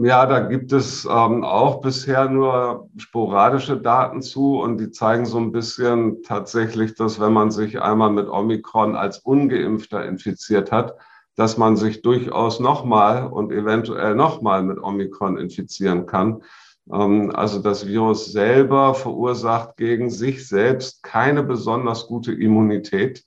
Ja, 0.00 0.26
da 0.26 0.40
gibt 0.40 0.72
es 0.72 1.04
ähm, 1.06 1.42
auch 1.42 1.80
bisher 1.80 2.28
nur 2.28 2.88
sporadische 2.98 3.76
Daten 3.76 4.22
zu 4.22 4.60
und 4.60 4.78
die 4.78 4.92
zeigen 4.92 5.26
so 5.26 5.38
ein 5.38 5.50
bisschen 5.50 6.22
tatsächlich, 6.22 6.94
dass 6.94 7.18
wenn 7.18 7.32
man 7.32 7.50
sich 7.50 7.80
einmal 7.82 8.10
mit 8.10 8.28
Omikron 8.28 8.94
als 8.94 9.18
ungeimpfter 9.18 10.04
infiziert 10.04 10.70
hat, 10.70 10.94
dass 11.38 11.56
man 11.56 11.76
sich 11.76 12.02
durchaus 12.02 12.58
nochmal 12.58 13.28
und 13.28 13.52
eventuell 13.52 14.16
nochmal 14.16 14.64
mit 14.64 14.82
Omikron 14.82 15.38
infizieren 15.38 16.04
kann. 16.04 16.42
Ähm, 16.92 17.30
also 17.32 17.60
das 17.60 17.86
Virus 17.86 18.32
selber 18.32 18.94
verursacht 18.94 19.76
gegen 19.76 20.10
sich 20.10 20.48
selbst 20.48 21.04
keine 21.04 21.44
besonders 21.44 22.08
gute 22.08 22.32
Immunität. 22.32 23.24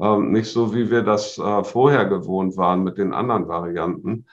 ähm, 0.00 0.32
nicht 0.32 0.50
so, 0.50 0.74
wie 0.74 0.90
wir 0.90 1.02
das 1.02 1.36
äh, 1.36 1.62
vorher 1.62 2.06
gewohnt 2.06 2.56
waren 2.56 2.82
mit 2.82 2.96
den 2.96 3.12
anderen 3.12 3.46
Varianten. 3.48 4.24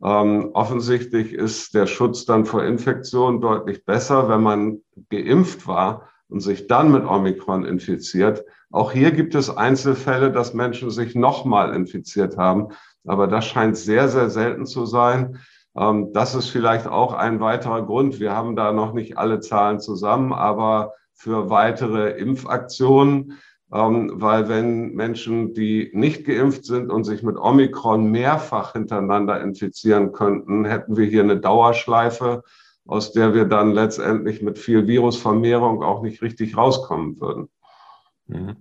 Ähm, 0.00 0.50
offensichtlich 0.52 1.32
ist 1.32 1.74
der 1.74 1.88
Schutz 1.88 2.24
dann 2.24 2.44
vor 2.44 2.62
Infektionen 2.62 3.40
deutlich 3.40 3.84
besser, 3.84 4.28
wenn 4.28 4.42
man 4.42 4.82
geimpft 5.10 5.66
war 5.66 6.08
und 6.28 6.38
sich 6.38 6.68
dann 6.68 6.92
mit 6.92 7.04
Omikron 7.04 7.64
infiziert. 7.64 8.44
Auch 8.76 8.92
hier 8.92 9.10
gibt 9.10 9.34
es 9.34 9.48
Einzelfälle, 9.48 10.30
dass 10.30 10.52
Menschen 10.52 10.90
sich 10.90 11.14
nochmal 11.14 11.74
infiziert 11.74 12.36
haben. 12.36 12.68
Aber 13.06 13.26
das 13.26 13.46
scheint 13.46 13.74
sehr, 13.78 14.10
sehr 14.10 14.28
selten 14.28 14.66
zu 14.66 14.84
sein. 14.84 15.38
Ähm, 15.74 16.12
das 16.12 16.34
ist 16.34 16.50
vielleicht 16.50 16.86
auch 16.86 17.14
ein 17.14 17.40
weiterer 17.40 17.86
Grund. 17.86 18.20
Wir 18.20 18.32
haben 18.32 18.54
da 18.54 18.72
noch 18.72 18.92
nicht 18.92 19.16
alle 19.16 19.40
Zahlen 19.40 19.80
zusammen, 19.80 20.34
aber 20.34 20.92
für 21.14 21.48
weitere 21.48 22.10
Impfaktionen 22.18 23.38
ähm, 23.72 24.12
weil 24.12 24.50
wenn 24.50 24.94
Menschen, 24.94 25.54
die 25.54 25.90
nicht 25.94 26.26
geimpft 26.26 26.66
sind 26.66 26.92
und 26.92 27.04
sich 27.04 27.22
mit 27.22 27.38
Omikron 27.38 28.10
mehrfach 28.10 28.74
hintereinander 28.74 29.40
infizieren 29.40 30.12
könnten, 30.12 30.66
hätten 30.66 30.98
wir 30.98 31.06
hier 31.06 31.22
eine 31.22 31.40
Dauerschleife, 31.40 32.44
aus 32.84 33.12
der 33.12 33.32
wir 33.32 33.46
dann 33.46 33.72
letztendlich 33.72 34.42
mit 34.42 34.58
viel 34.58 34.86
Virusvermehrung 34.86 35.82
auch 35.82 36.02
nicht 36.02 36.20
richtig 36.20 36.58
rauskommen 36.58 37.18
würden. 37.20 37.48
Mhm. 38.28 38.56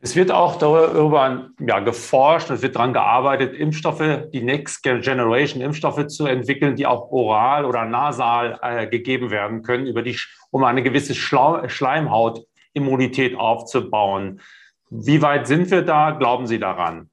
Es 0.00 0.16
wird 0.16 0.30
auch 0.30 0.58
darüber 0.58 1.48
ja, 1.58 1.80
geforscht, 1.80 2.50
es 2.50 2.60
wird 2.60 2.76
daran 2.76 2.92
gearbeitet, 2.92 3.54
Impfstoffe, 3.54 4.28
die 4.34 4.42
Next 4.42 4.82
Generation 4.82 5.62
Impfstoffe 5.62 6.08
zu 6.08 6.26
entwickeln, 6.26 6.76
die 6.76 6.84
auch 6.84 7.10
oral 7.10 7.64
oder 7.64 7.86
nasal 7.86 8.58
äh, 8.60 8.86
gegeben 8.86 9.30
werden 9.30 9.62
können, 9.62 9.86
über 9.86 10.02
die, 10.02 10.18
um 10.50 10.62
eine 10.62 10.82
gewisse 10.82 11.14
Schlau 11.14 11.66
Schleimhaut 11.68 12.44
Immunität 12.74 13.34
aufzubauen. 13.34 14.42
Wie 14.90 15.22
weit 15.22 15.46
sind 15.46 15.70
wir 15.70 15.80
da? 15.80 16.10
Glauben 16.10 16.46
Sie 16.46 16.58
daran? 16.58 17.08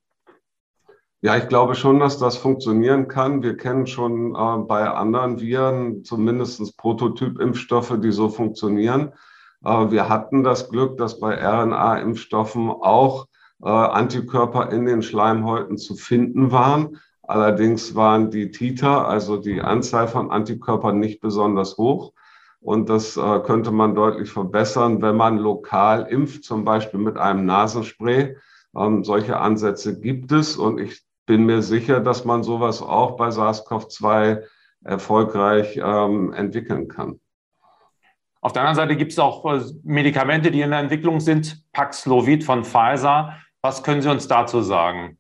Ja, 1.21 1.37
ich 1.37 1.47
glaube 1.47 1.75
schon, 1.75 1.99
dass 1.99 2.17
das 2.17 2.35
funktionieren 2.35 3.07
kann. 3.07 3.41
Wir 3.41 3.55
kennen 3.55 3.87
schon 3.87 4.35
äh, 4.35 4.57
bei 4.67 4.89
anderen 4.89 5.39
Viren 5.39 6.03
zumindest 6.03 6.77
Prototyp-Impfstoffe, 6.77 8.01
die 8.01 8.11
so 8.11 8.27
funktionieren. 8.27 9.13
Äh, 9.63 9.91
wir 9.91 10.09
hatten 10.09 10.43
das 10.43 10.69
Glück, 10.69 10.97
dass 10.97 11.19
bei 11.19 11.35
RNA-Impfstoffen 11.35 12.69
auch 12.69 13.27
äh, 13.63 13.69
Antikörper 13.69 14.71
in 14.71 14.85
den 14.85 15.03
Schleimhäuten 15.03 15.77
zu 15.77 15.95
finden 15.95 16.51
waren. 16.51 16.97
Allerdings 17.23 17.95
waren 17.95 18.29
die 18.29 18.51
Titer, 18.51 19.07
also 19.07 19.37
die 19.37 19.61
Anzahl 19.61 20.07
von 20.07 20.31
Antikörpern, 20.31 20.99
nicht 20.99 21.21
besonders 21.21 21.77
hoch. 21.77 22.11
Und 22.59 22.89
das 22.89 23.15
äh, 23.15 23.39
könnte 23.39 23.71
man 23.71 23.95
deutlich 23.95 24.29
verbessern, 24.29 25.01
wenn 25.01 25.15
man 25.15 25.37
lokal 25.37 26.07
impft, 26.09 26.43
zum 26.43 26.65
Beispiel 26.65 26.99
mit 26.99 27.17
einem 27.17 27.45
Nasenspray. 27.45 28.35
Ähm, 28.75 29.03
solche 29.05 29.39
Ansätze 29.39 29.97
gibt 29.97 30.33
es 30.33 30.57
und 30.57 30.79
ich 30.79 31.01
bin 31.25 31.45
mir 31.45 31.61
sicher, 31.61 32.01
dass 32.01 32.25
man 32.25 32.43
sowas 32.43 32.81
auch 32.81 33.15
bei 33.15 33.29
SARS-CoV-2 33.29 34.43
erfolgreich 34.83 35.79
ähm, 35.81 36.33
entwickeln 36.33 36.89
kann. 36.89 37.20
Auf 38.41 38.53
der 38.53 38.63
anderen 38.63 38.75
Seite 38.75 38.97
gibt 38.97 39.11
es 39.11 39.19
auch 39.19 39.45
äh, 39.45 39.61
Medikamente, 39.83 40.49
die 40.49 40.61
in 40.61 40.71
der 40.71 40.79
Entwicklung 40.79 41.19
sind. 41.19 41.63
Paxlovid 41.71 42.43
von 42.43 42.65
Pfizer. 42.65 43.37
Was 43.61 43.83
können 43.83 44.01
Sie 44.01 44.09
uns 44.09 44.27
dazu 44.27 44.61
sagen? 44.61 45.19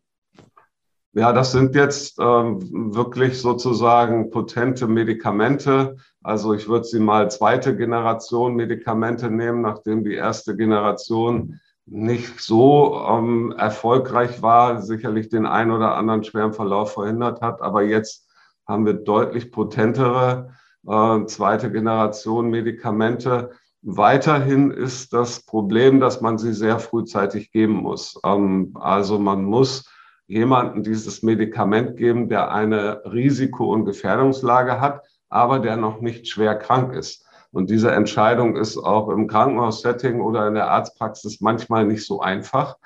Ja, 1.13 1.33
das 1.33 1.51
sind 1.51 1.75
jetzt 1.75 2.17
ähm, 2.19 2.95
wirklich 2.95 3.39
sozusagen 3.39 4.31
potente 4.31 4.87
Medikamente. 4.87 5.97
Also 6.23 6.53
ich 6.53 6.69
würde 6.69 6.85
sie 6.85 6.99
mal 6.99 7.29
zweite 7.29 7.75
Generation 7.75 8.55
Medikamente 8.55 9.29
nehmen, 9.29 9.61
nachdem 9.61 10.05
die 10.05 10.13
erste 10.13 10.55
Generation 10.55 11.59
nicht 11.85 12.39
so 12.39 13.05
ähm, 13.09 13.53
erfolgreich 13.57 14.41
war, 14.41 14.81
sicherlich 14.81 15.27
den 15.27 15.45
einen 15.45 15.71
oder 15.71 15.95
anderen 15.95 16.23
schweren 16.23 16.53
Verlauf 16.53 16.93
verhindert 16.93 17.41
hat. 17.41 17.61
Aber 17.61 17.83
jetzt 17.83 18.29
haben 18.65 18.85
wir 18.85 18.93
deutlich 18.93 19.51
potentere 19.51 20.53
äh, 20.87 21.25
zweite 21.25 21.71
Generation 21.71 22.49
Medikamente. 22.49 23.51
Weiterhin 23.81 24.71
ist 24.71 25.13
das 25.13 25.45
Problem, 25.45 25.99
dass 25.99 26.21
man 26.21 26.37
sie 26.37 26.53
sehr 26.53 26.79
frühzeitig 26.79 27.51
geben 27.51 27.73
muss. 27.73 28.19
Ähm, 28.23 28.75
also 28.79 29.19
man 29.19 29.43
muss 29.43 29.89
jemanden 30.27 30.83
dieses 30.83 31.23
Medikament 31.23 31.97
geben, 31.97 32.29
der 32.29 32.51
eine 32.51 33.01
Risiko- 33.05 33.73
und 33.73 33.85
Gefährdungslage 33.85 34.79
hat, 34.79 35.01
aber 35.29 35.59
der 35.59 35.77
noch 35.77 35.99
nicht 36.01 36.27
schwer 36.27 36.55
krank 36.55 36.93
ist. 36.93 37.25
Und 37.51 37.69
diese 37.69 37.91
Entscheidung 37.91 38.55
ist 38.55 38.77
auch 38.77 39.09
im 39.09 39.27
Krankenhaussetting 39.27 40.21
oder 40.21 40.47
in 40.47 40.53
der 40.53 40.69
Arztpraxis 40.69 41.41
manchmal 41.41 41.85
nicht 41.85 42.05
so 42.05 42.21
einfach, 42.21 42.77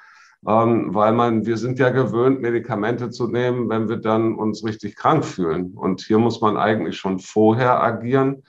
weil 0.42 1.14
man, 1.14 1.46
wir 1.46 1.58
sind 1.58 1.80
ja 1.80 1.90
gewöhnt, 1.90 2.42
Medikamente 2.42 3.10
zu 3.10 3.28
nehmen, 3.28 3.70
wenn 3.70 3.90
wir 3.90 3.98
dann 3.98 4.36
uns 4.36 4.64
richtig 4.64 4.96
krank 4.96 5.26
fühlen. 5.26 5.74
Und 5.76 6.02
hier 6.02 6.20
muss 6.20 6.42
man 6.42 6.58
eigentlich 6.58 6.98
schon 6.98 7.20
vorher 7.20 7.82
agieren. 7.82 8.44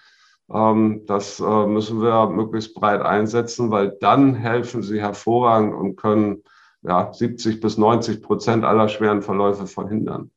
Ähm, 0.53 1.03
das 1.07 1.41
äh, 1.41 1.67
müssen 1.67 2.01
wir 2.03 2.29
möglichst 2.29 2.75
breit 2.75 3.03
einsetzen, 3.03 3.71
weil 3.71 3.97
dann 4.01 4.35
helfen 4.35 4.83
sie 4.83 5.01
hervorragend 5.01 5.75
und 5.75 5.97
können 5.97 6.43
ja, 6.83 7.13
70 7.13 7.61
bis 7.61 7.79
90 7.79 8.23
Prozent 8.23 8.65
aller 8.65 8.89
schweren 8.89 9.23
Verläufe 9.23 9.67
verhindern. 9.67 10.31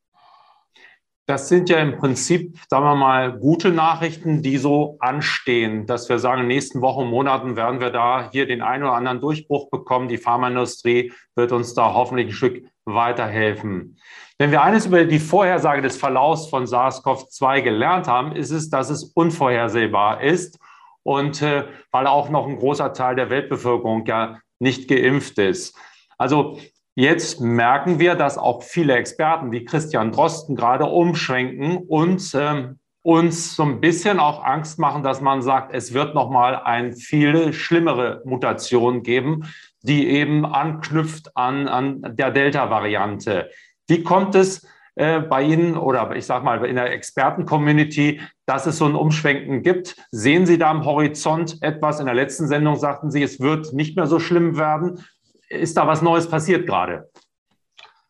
Das 1.29 1.47
sind 1.47 1.69
ja 1.69 1.77
im 1.77 1.95
Prinzip, 1.95 2.57
sagen 2.69 2.85
wir 2.85 2.95
mal, 2.95 3.37
gute 3.37 3.69
Nachrichten, 3.69 4.41
die 4.41 4.57
so 4.57 4.97
anstehen, 4.99 5.85
dass 5.85 6.09
wir 6.09 6.17
sagen, 6.17 6.41
in 6.41 6.47
den 6.49 6.55
nächsten 6.55 6.81
Wochen, 6.81 7.05
Monaten 7.05 7.55
werden 7.55 7.79
wir 7.79 7.91
da 7.91 8.31
hier 8.31 8.47
den 8.47 8.63
einen 8.63 8.81
oder 8.81 8.93
anderen 8.93 9.21
Durchbruch 9.21 9.69
bekommen. 9.69 10.07
Die 10.07 10.17
Pharmaindustrie 10.17 11.13
wird 11.35 11.51
uns 11.51 11.75
da 11.75 11.93
hoffentlich 11.93 12.29
ein 12.29 12.33
Stück 12.33 12.65
weiterhelfen. 12.85 13.99
Wenn 14.39 14.49
wir 14.49 14.63
eines 14.63 14.87
über 14.87 15.05
die 15.05 15.19
Vorhersage 15.19 15.83
des 15.83 15.97
Verlaufs 15.97 16.47
von 16.47 16.65
SARS-CoV-2 16.65 17.61
gelernt 17.61 18.07
haben, 18.07 18.31
ist 18.35 18.49
es, 18.49 18.71
dass 18.71 18.89
es 18.89 19.03
unvorhersehbar 19.03 20.23
ist 20.23 20.57
und 21.03 21.43
äh, 21.43 21.65
weil 21.91 22.07
auch 22.07 22.29
noch 22.29 22.47
ein 22.47 22.57
großer 22.57 22.91
Teil 22.93 23.15
der 23.15 23.29
Weltbevölkerung 23.29 24.03
ja 24.07 24.39
nicht 24.57 24.87
geimpft 24.87 25.37
ist. 25.37 25.77
Also 26.17 26.57
jetzt 26.99 27.39
merken 27.39 27.99
wir, 27.99 28.15
dass 28.15 28.37
auch 28.37 28.61
viele 28.61 28.95
Experten 28.95 29.51
wie 29.51 29.63
Christian 29.63 30.11
Drosten 30.11 30.55
gerade 30.55 30.85
umschwenken 30.85 31.77
und 31.77 32.35
ähm, 32.35 32.79
uns 33.01 33.55
so 33.55 33.63
ein 33.63 33.79
bisschen 33.79 34.19
auch 34.19 34.43
Angst 34.43 34.77
machen, 34.79 35.01
dass 35.01 35.21
man 35.21 35.41
sagt, 35.41 35.73
es 35.73 35.93
wird 35.93 36.13
noch 36.13 36.29
mal 36.29 36.57
eine 36.57 36.91
viel 36.93 37.53
schlimmere 37.53 38.21
Mutation 38.25 39.01
geben, 39.03 39.45
die 39.81 40.09
eben 40.09 40.45
anknüpft 40.45 41.37
an, 41.37 41.69
an 41.69 42.01
der 42.17 42.31
Delta-Variante. 42.31 43.49
Wie 43.87 44.03
kommt 44.03 44.35
es 44.35 44.67
äh, 44.95 45.21
bei 45.21 45.43
Ihnen 45.43 45.77
oder 45.77 46.13
ich 46.17 46.25
sage 46.25 46.43
mal 46.43 46.65
in 46.65 46.75
der 46.75 46.91
Experten-Community, 46.91 48.19
dass 48.45 48.65
es 48.65 48.77
so 48.77 48.85
ein 48.85 48.95
Umschwenken 48.95 49.63
gibt? 49.63 49.95
Sehen 50.11 50.45
Sie 50.45 50.57
da 50.57 50.69
am 50.69 50.83
Horizont 50.83 51.59
etwas? 51.61 52.01
In 52.01 52.07
der 52.07 52.15
letzten 52.15 52.49
Sendung 52.49 52.75
sagten 52.75 53.09
Sie, 53.09 53.23
es 53.23 53.39
wird 53.39 53.71
nicht 53.71 53.95
mehr 53.95 54.07
so 54.07 54.19
schlimm 54.19 54.57
werden. 54.57 54.99
Ist 55.49 55.77
da 55.77 55.87
was 55.87 56.01
Neues 56.01 56.29
passiert 56.29 56.67
gerade? 56.67 57.09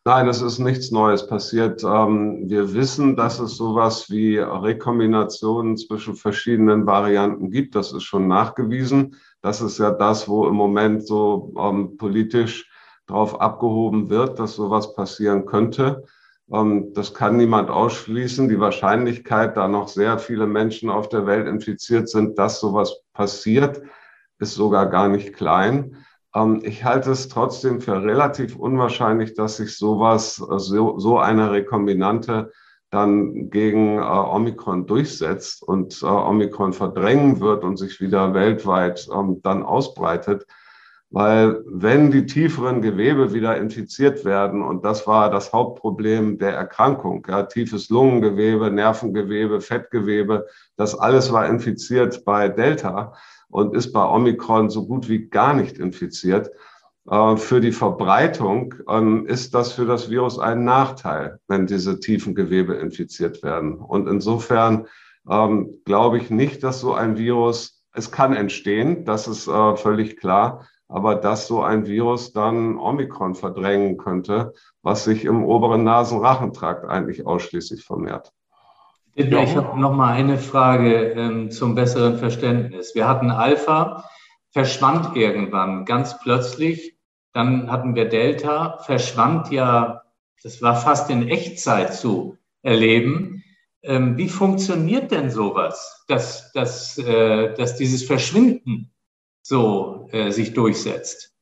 Nein, 0.04 0.28
es 0.28 0.40
ist 0.40 0.58
nichts 0.58 0.90
Neues 0.90 1.26
passiert. 1.26 1.84
Ähm, 1.84 2.48
wir 2.48 2.72
wissen, 2.72 3.16
dass 3.16 3.38
es 3.38 3.56
sowas 3.56 4.10
wie 4.10 4.38
Rekombinationen 4.38 5.76
zwischen 5.76 6.14
verschiedenen 6.16 6.86
Varianten 6.86 7.50
gibt. 7.50 7.74
Das 7.74 7.92
ist 7.92 8.04
schon 8.04 8.26
nachgewiesen. 8.26 9.16
Das 9.42 9.60
ist 9.60 9.78
ja 9.78 9.90
das, 9.90 10.26
wo 10.28 10.46
im 10.46 10.54
Moment 10.54 11.06
so 11.06 11.54
ähm, 11.58 11.96
politisch 11.98 12.70
drauf 13.06 13.40
abgehoben 13.40 14.08
wird, 14.08 14.38
dass 14.38 14.54
sowas 14.54 14.94
passieren 14.94 15.44
könnte. 15.44 16.04
Ähm, 16.50 16.92
das 16.94 17.12
kann 17.14 17.36
niemand 17.36 17.70
ausschließen. 17.70 18.48
Die 18.48 18.60
Wahrscheinlichkeit, 18.60 19.56
da 19.56 19.68
noch 19.68 19.88
sehr 19.88 20.18
viele 20.18 20.46
Menschen 20.46 20.88
auf 20.90 21.08
der 21.08 21.26
Welt 21.26 21.46
infiziert 21.46 22.08
sind, 22.08 22.38
dass 22.38 22.60
sowas 22.60 23.02
passiert, 23.12 23.82
ist 24.38 24.54
sogar 24.54 24.86
gar 24.86 25.08
nicht 25.08 25.34
klein. 25.34 25.96
Ähm, 26.34 26.60
ich 26.64 26.84
halte 26.84 27.10
es 27.10 27.28
trotzdem 27.28 27.80
für 27.80 28.02
relativ 28.02 28.56
unwahrscheinlich, 28.56 29.34
dass 29.34 29.56
sich 29.56 29.76
sowas, 29.76 30.38
äh, 30.40 30.58
so, 30.58 30.98
so 30.98 31.18
eine 31.18 31.50
Rekombinante 31.52 32.52
dann 32.90 33.50
gegen 33.50 33.98
äh, 33.98 34.02
Omikron 34.02 34.86
durchsetzt 34.86 35.62
und 35.62 36.02
äh, 36.02 36.06
Omikron 36.06 36.72
verdrängen 36.72 37.40
wird 37.40 37.64
und 37.64 37.76
sich 37.76 38.00
wieder 38.00 38.34
weltweit 38.34 39.08
ähm, 39.14 39.40
dann 39.42 39.62
ausbreitet. 39.62 40.46
Weil 41.12 41.60
wenn 41.66 42.12
die 42.12 42.26
tieferen 42.26 42.82
Gewebe 42.82 43.32
wieder 43.32 43.56
infiziert 43.56 44.24
werden, 44.24 44.62
und 44.62 44.84
das 44.84 45.08
war 45.08 45.28
das 45.28 45.52
Hauptproblem 45.52 46.38
der 46.38 46.54
Erkrankung, 46.54 47.26
ja, 47.28 47.42
tiefes 47.44 47.88
Lungengewebe, 47.88 48.70
Nervengewebe, 48.70 49.60
Fettgewebe, 49.60 50.46
das 50.76 50.96
alles 50.96 51.32
war 51.32 51.48
infiziert 51.48 52.24
bei 52.24 52.48
Delta 52.48 53.12
und 53.50 53.74
ist 53.74 53.92
bei 53.92 54.04
Omikron 54.04 54.70
so 54.70 54.86
gut 54.86 55.08
wie 55.08 55.28
gar 55.28 55.54
nicht 55.54 55.78
infiziert. 55.78 56.50
Äh, 57.08 57.36
für 57.36 57.60
die 57.60 57.72
Verbreitung 57.72 58.74
ähm, 58.88 59.26
ist 59.26 59.54
das 59.54 59.72
für 59.72 59.86
das 59.86 60.10
Virus 60.10 60.38
ein 60.38 60.64
Nachteil, 60.64 61.40
wenn 61.48 61.66
diese 61.66 62.00
tiefen 62.00 62.34
Gewebe 62.34 62.74
infiziert 62.74 63.42
werden. 63.42 63.74
Und 63.74 64.08
insofern 64.08 64.86
ähm, 65.28 65.80
glaube 65.84 66.18
ich 66.18 66.30
nicht, 66.30 66.62
dass 66.62 66.80
so 66.80 66.94
ein 66.94 67.16
Virus, 67.16 67.82
es 67.92 68.10
kann 68.10 68.34
entstehen, 68.34 69.04
das 69.04 69.28
ist 69.28 69.48
äh, 69.48 69.76
völlig 69.76 70.16
klar, 70.18 70.66
aber 70.88 71.14
dass 71.14 71.46
so 71.46 71.62
ein 71.62 71.86
Virus 71.86 72.32
dann 72.32 72.76
Omikron 72.76 73.34
verdrängen 73.34 73.96
könnte, 73.96 74.52
was 74.82 75.04
sich 75.04 75.24
im 75.24 75.44
oberen 75.44 75.84
Nasenrachentrakt 75.84 76.84
eigentlich 76.84 77.26
ausschließlich 77.26 77.84
vermehrt. 77.84 78.32
Ich 79.14 79.56
habe 79.56 79.78
noch 79.78 79.92
mal 79.92 80.12
eine 80.12 80.38
Frage 80.38 81.12
ähm, 81.12 81.50
zum 81.50 81.74
besseren 81.74 82.18
Verständnis. 82.18 82.94
Wir 82.94 83.08
hatten 83.08 83.30
Alpha, 83.30 84.04
verschwand 84.52 85.16
irgendwann 85.16 85.84
ganz 85.84 86.18
plötzlich. 86.20 86.96
Dann 87.32 87.70
hatten 87.70 87.94
wir 87.94 88.08
Delta, 88.08 88.78
verschwand 88.78 89.50
ja, 89.50 90.02
das 90.42 90.62
war 90.62 90.76
fast 90.76 91.10
in 91.10 91.28
Echtzeit 91.28 91.94
zu 91.94 92.38
erleben. 92.62 93.44
Ähm, 93.82 94.16
wie 94.16 94.28
funktioniert 94.28 95.10
denn 95.10 95.30
sowas, 95.30 96.04
dass, 96.08 96.52
dass, 96.52 96.98
äh, 96.98 97.54
dass 97.54 97.76
dieses 97.76 98.04
Verschwinden 98.04 98.92
so 99.42 100.08
äh, 100.12 100.30
sich 100.30 100.54
durchsetzt? 100.54 101.34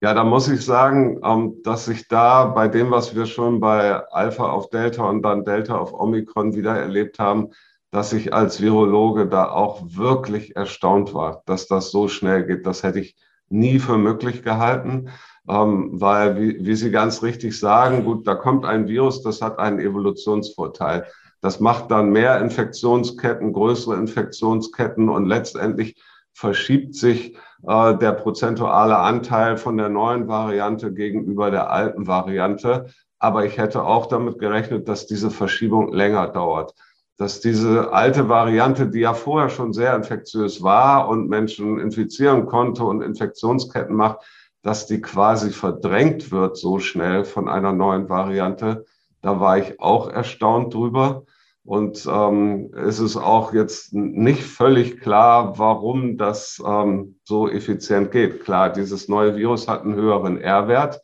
Ja, 0.00 0.14
da 0.14 0.22
muss 0.22 0.46
ich 0.46 0.64
sagen, 0.64 1.20
ähm, 1.24 1.60
dass 1.64 1.86
sich 1.86 2.06
da 2.06 2.44
bei 2.44 2.68
dem, 2.68 2.92
was 2.92 3.16
wir 3.16 3.26
schon 3.26 3.58
bei 3.58 3.96
Alpha 4.12 4.48
auf 4.48 4.70
Delta 4.70 5.08
und 5.08 5.22
dann 5.22 5.44
Delta 5.44 5.76
auf 5.76 5.92
Omikron 5.92 6.54
wieder 6.54 6.76
erlebt 6.76 7.18
haben, 7.18 7.48
dass 7.90 8.12
ich 8.12 8.32
als 8.32 8.60
Virologe 8.60 9.26
da 9.26 9.50
auch 9.50 9.82
wirklich 9.84 10.54
erstaunt 10.54 11.14
war, 11.14 11.42
dass 11.46 11.66
das 11.66 11.90
so 11.90 12.06
schnell 12.06 12.44
geht. 12.46 12.64
Das 12.64 12.84
hätte 12.84 13.00
ich 13.00 13.16
nie 13.48 13.80
für 13.80 13.98
möglich 13.98 14.44
gehalten, 14.44 15.08
ähm, 15.48 15.90
weil, 15.94 16.38
wie, 16.40 16.64
wie 16.64 16.76
Sie 16.76 16.92
ganz 16.92 17.22
richtig 17.24 17.58
sagen, 17.58 18.04
gut, 18.04 18.26
da 18.28 18.36
kommt 18.36 18.64
ein 18.66 18.86
Virus, 18.86 19.22
das 19.22 19.42
hat 19.42 19.58
einen 19.58 19.80
Evolutionsvorteil. 19.80 21.06
Das 21.40 21.58
macht 21.58 21.90
dann 21.90 22.10
mehr 22.10 22.40
Infektionsketten, 22.40 23.52
größere 23.52 23.96
Infektionsketten 23.96 25.08
und 25.08 25.26
letztendlich 25.26 26.00
verschiebt 26.34 26.94
sich 26.94 27.36
der 27.60 28.12
prozentuale 28.12 28.96
Anteil 28.98 29.56
von 29.56 29.76
der 29.76 29.88
neuen 29.88 30.28
Variante 30.28 30.92
gegenüber 30.92 31.50
der 31.50 31.70
alten 31.70 32.06
Variante. 32.06 32.86
Aber 33.18 33.44
ich 33.44 33.58
hätte 33.58 33.82
auch 33.84 34.06
damit 34.06 34.38
gerechnet, 34.38 34.88
dass 34.88 35.06
diese 35.06 35.30
Verschiebung 35.30 35.92
länger 35.92 36.28
dauert. 36.28 36.74
Dass 37.16 37.40
diese 37.40 37.92
alte 37.92 38.28
Variante, 38.28 38.88
die 38.88 39.00
ja 39.00 39.12
vorher 39.12 39.50
schon 39.50 39.72
sehr 39.72 39.96
infektiös 39.96 40.62
war 40.62 41.08
und 41.08 41.28
Menschen 41.28 41.80
infizieren 41.80 42.46
konnte 42.46 42.84
und 42.84 43.02
Infektionsketten 43.02 43.96
macht, 43.96 44.20
dass 44.62 44.86
die 44.86 45.00
quasi 45.00 45.50
verdrängt 45.50 46.30
wird 46.30 46.56
so 46.56 46.78
schnell 46.78 47.24
von 47.24 47.48
einer 47.48 47.72
neuen 47.72 48.08
Variante. 48.08 48.84
Da 49.20 49.40
war 49.40 49.58
ich 49.58 49.80
auch 49.80 50.08
erstaunt 50.08 50.74
drüber. 50.74 51.24
Und 51.68 52.08
ähm, 52.10 52.72
es 52.74 52.98
ist 52.98 53.18
auch 53.18 53.52
jetzt 53.52 53.92
nicht 53.92 54.42
völlig 54.42 55.02
klar, 55.02 55.58
warum 55.58 56.16
das 56.16 56.62
ähm, 56.66 57.20
so 57.24 57.46
effizient 57.46 58.10
geht. 58.10 58.42
Klar, 58.42 58.72
dieses 58.72 59.06
neue 59.10 59.36
Virus 59.36 59.68
hat 59.68 59.82
einen 59.82 59.94
höheren 59.94 60.40
R-Wert. 60.40 61.02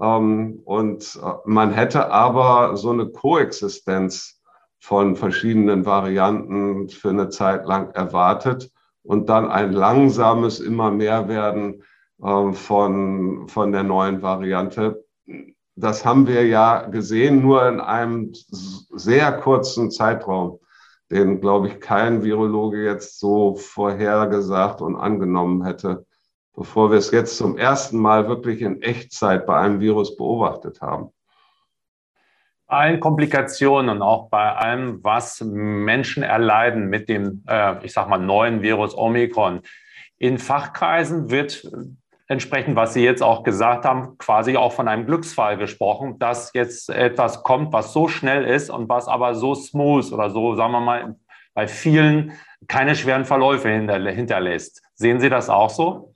Ähm, 0.00 0.60
und 0.64 1.18
äh, 1.20 1.32
man 1.44 1.72
hätte 1.72 2.12
aber 2.12 2.76
so 2.76 2.90
eine 2.90 3.08
Koexistenz 3.08 4.40
von 4.78 5.16
verschiedenen 5.16 5.84
Varianten 5.84 6.88
für 6.88 7.08
eine 7.10 7.28
Zeit 7.28 7.66
lang 7.66 7.90
erwartet 7.90 8.70
und 9.02 9.28
dann 9.28 9.50
ein 9.50 9.72
langsames 9.72 10.60
immer 10.60 10.92
mehr 10.92 11.26
werden 11.26 11.82
äh, 12.22 12.52
von, 12.52 13.48
von 13.48 13.72
der 13.72 13.82
neuen 13.82 14.22
Variante 14.22 15.04
das 15.76 16.06
haben 16.06 16.26
wir 16.26 16.46
ja 16.46 16.86
gesehen, 16.86 17.42
nur 17.42 17.68
in 17.68 17.80
einem 17.80 18.32
sehr 18.50 19.32
kurzen 19.32 19.90
Zeitraum, 19.90 20.58
den, 21.10 21.40
glaube 21.40 21.68
ich, 21.68 21.80
kein 21.80 22.24
Virologe 22.24 22.82
jetzt 22.82 23.20
so 23.20 23.54
vorhergesagt 23.56 24.80
und 24.80 24.96
angenommen 24.96 25.64
hätte, 25.64 26.06
bevor 26.54 26.90
wir 26.90 26.98
es 26.98 27.10
jetzt 27.10 27.36
zum 27.36 27.58
ersten 27.58 27.98
Mal 27.98 28.26
wirklich 28.26 28.62
in 28.62 28.80
Echtzeit 28.80 29.46
bei 29.46 29.58
einem 29.58 29.80
Virus 29.80 30.16
beobachtet 30.16 30.80
haben. 30.80 31.10
Allen 32.66 32.98
Komplikationen 32.98 33.90
und 33.90 34.02
auch 34.02 34.28
bei 34.28 34.56
allem, 34.56 35.04
was 35.04 35.40
Menschen 35.42 36.24
erleiden 36.24 36.88
mit 36.88 37.08
dem, 37.08 37.44
äh, 37.46 37.84
ich 37.84 37.92
sag 37.92 38.08
mal, 38.08 38.18
neuen 38.18 38.62
Virus 38.62 38.96
Omikron. 38.96 39.60
In 40.18 40.38
Fachkreisen 40.38 41.30
wird 41.30 41.70
entsprechend, 42.28 42.76
was 42.76 42.94
Sie 42.94 43.04
jetzt 43.04 43.22
auch 43.22 43.42
gesagt 43.42 43.84
haben, 43.84 44.18
quasi 44.18 44.56
auch 44.56 44.72
von 44.72 44.88
einem 44.88 45.06
Glücksfall 45.06 45.56
gesprochen, 45.56 46.18
dass 46.18 46.52
jetzt 46.54 46.90
etwas 46.90 47.42
kommt, 47.42 47.72
was 47.72 47.92
so 47.92 48.08
schnell 48.08 48.44
ist 48.44 48.70
und 48.70 48.88
was 48.88 49.08
aber 49.08 49.34
so 49.34 49.54
smooth 49.54 50.12
oder 50.12 50.30
so, 50.30 50.54
sagen 50.54 50.72
wir 50.72 50.80
mal, 50.80 51.16
bei 51.54 51.68
vielen 51.68 52.32
keine 52.68 52.96
schweren 52.96 53.24
Verläufe 53.24 53.68
hinterlässt. 53.68 54.82
Sehen 54.94 55.20
Sie 55.20 55.28
das 55.28 55.48
auch 55.48 55.70
so? 55.70 56.12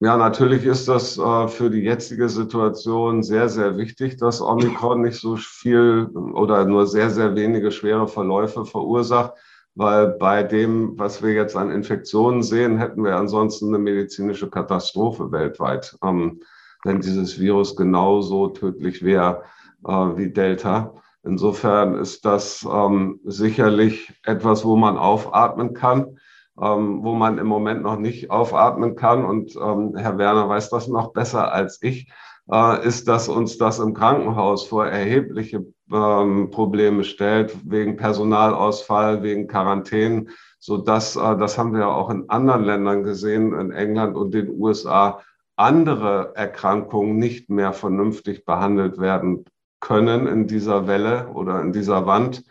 Ja, 0.00 0.16
natürlich 0.16 0.64
ist 0.64 0.88
das 0.88 1.16
äh, 1.16 1.46
für 1.46 1.70
die 1.70 1.82
jetzige 1.82 2.28
Situation 2.28 3.22
sehr, 3.22 3.48
sehr 3.48 3.76
wichtig, 3.76 4.16
dass 4.16 4.42
Omikron 4.42 5.02
nicht 5.02 5.20
so 5.20 5.36
viel 5.36 6.08
oder 6.34 6.64
nur 6.64 6.88
sehr, 6.88 7.08
sehr 7.08 7.36
wenige 7.36 7.70
schwere 7.70 8.08
Verläufe 8.08 8.64
verursacht 8.64 9.34
weil 9.74 10.08
bei 10.08 10.42
dem, 10.42 10.98
was 10.98 11.22
wir 11.22 11.32
jetzt 11.32 11.56
an 11.56 11.70
Infektionen 11.70 12.42
sehen, 12.42 12.78
hätten 12.78 13.04
wir 13.04 13.16
ansonsten 13.16 13.68
eine 13.68 13.78
medizinische 13.78 14.50
Katastrophe 14.50 15.32
weltweit, 15.32 15.96
ähm, 16.04 16.40
wenn 16.84 17.00
dieses 17.00 17.38
Virus 17.38 17.76
genauso 17.76 18.48
tödlich 18.48 19.02
wäre 19.02 19.44
äh, 19.86 19.92
wie 19.92 20.30
Delta. 20.30 20.94
Insofern 21.24 21.94
ist 21.94 22.24
das 22.24 22.66
ähm, 22.70 23.20
sicherlich 23.24 24.12
etwas, 24.24 24.64
wo 24.64 24.76
man 24.76 24.98
aufatmen 24.98 25.72
kann, 25.72 26.18
ähm, 26.60 27.04
wo 27.04 27.14
man 27.14 27.38
im 27.38 27.46
Moment 27.46 27.82
noch 27.82 27.96
nicht 27.96 28.30
aufatmen 28.30 28.96
kann. 28.96 29.24
Und 29.24 29.54
ähm, 29.56 29.94
Herr 29.96 30.18
Werner 30.18 30.48
weiß 30.48 30.68
das 30.70 30.88
noch 30.88 31.12
besser 31.12 31.52
als 31.52 31.80
ich, 31.80 32.10
äh, 32.50 32.86
ist, 32.86 33.06
dass 33.06 33.28
uns 33.28 33.56
das 33.56 33.78
im 33.78 33.94
Krankenhaus 33.94 34.66
vor 34.66 34.86
erhebliche 34.86 35.64
ähm, 35.92 36.50
Probleme 36.50 37.04
stellt, 37.04 37.56
wegen 37.64 37.96
Personalausfall, 37.96 39.22
wegen 39.22 39.46
Quarantänen, 39.46 40.30
so 40.58 40.78
dass, 40.78 41.16
äh, 41.16 41.36
das 41.36 41.58
haben 41.58 41.72
wir 41.72 41.80
ja 41.80 41.92
auch 41.92 42.10
in 42.10 42.28
anderen 42.30 42.64
Ländern 42.64 43.02
gesehen, 43.02 43.52
in 43.52 43.72
England 43.72 44.16
und 44.16 44.32
den 44.32 44.48
USA, 44.58 45.20
andere 45.56 46.32
Erkrankungen 46.34 47.16
nicht 47.16 47.50
mehr 47.50 47.72
vernünftig 47.72 48.44
behandelt 48.44 48.98
werden 48.98 49.44
können 49.80 50.26
in 50.26 50.46
dieser 50.46 50.86
Welle 50.86 51.28
oder 51.34 51.60
in 51.60 51.72
dieser 51.72 52.06
Wand, 52.06 52.44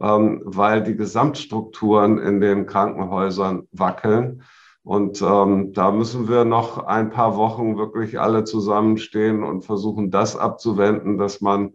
ähm, 0.00 0.42
weil 0.44 0.82
die 0.82 0.96
Gesamtstrukturen 0.96 2.18
in 2.18 2.40
den 2.40 2.66
Krankenhäusern 2.66 3.66
wackeln. 3.72 4.42
Und 4.82 5.22
ähm, 5.22 5.72
da 5.72 5.90
müssen 5.90 6.28
wir 6.28 6.44
noch 6.44 6.84
ein 6.84 7.10
paar 7.10 7.36
Wochen 7.36 7.78
wirklich 7.78 8.20
alle 8.20 8.44
zusammenstehen 8.44 9.42
und 9.42 9.64
versuchen, 9.64 10.10
das 10.10 10.36
abzuwenden, 10.36 11.16
dass 11.16 11.40
man 11.40 11.72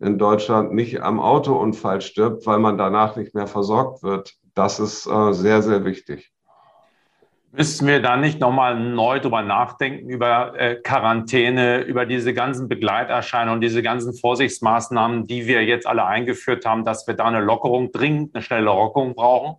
in 0.00 0.18
Deutschland 0.18 0.72
nicht 0.72 1.02
am 1.02 1.20
Autounfall 1.20 2.00
stirbt, 2.00 2.46
weil 2.46 2.58
man 2.58 2.78
danach 2.78 3.16
nicht 3.16 3.34
mehr 3.34 3.46
versorgt 3.46 4.02
wird. 4.02 4.34
Das 4.54 4.80
ist 4.80 5.06
äh, 5.06 5.32
sehr, 5.32 5.62
sehr 5.62 5.84
wichtig. 5.84 6.32
Müssten 7.52 7.88
wir 7.88 8.00
da 8.00 8.16
nicht 8.16 8.40
nochmal 8.40 8.78
neu 8.78 9.18
drüber 9.18 9.42
nachdenken, 9.42 10.08
über 10.08 10.58
äh, 10.58 10.76
Quarantäne, 10.76 11.80
über 11.80 12.06
diese 12.06 12.32
ganzen 12.32 12.68
Begleiterscheinungen, 12.68 13.60
diese 13.60 13.82
ganzen 13.82 14.14
Vorsichtsmaßnahmen, 14.14 15.26
die 15.26 15.46
wir 15.46 15.64
jetzt 15.64 15.86
alle 15.86 16.06
eingeführt 16.06 16.64
haben, 16.64 16.84
dass 16.84 17.08
wir 17.08 17.14
da 17.14 17.24
eine 17.24 17.40
Lockerung, 17.40 17.90
dringend 17.90 18.34
eine 18.34 18.42
schnelle 18.42 18.66
Lockerung 18.66 19.14
brauchen? 19.16 19.56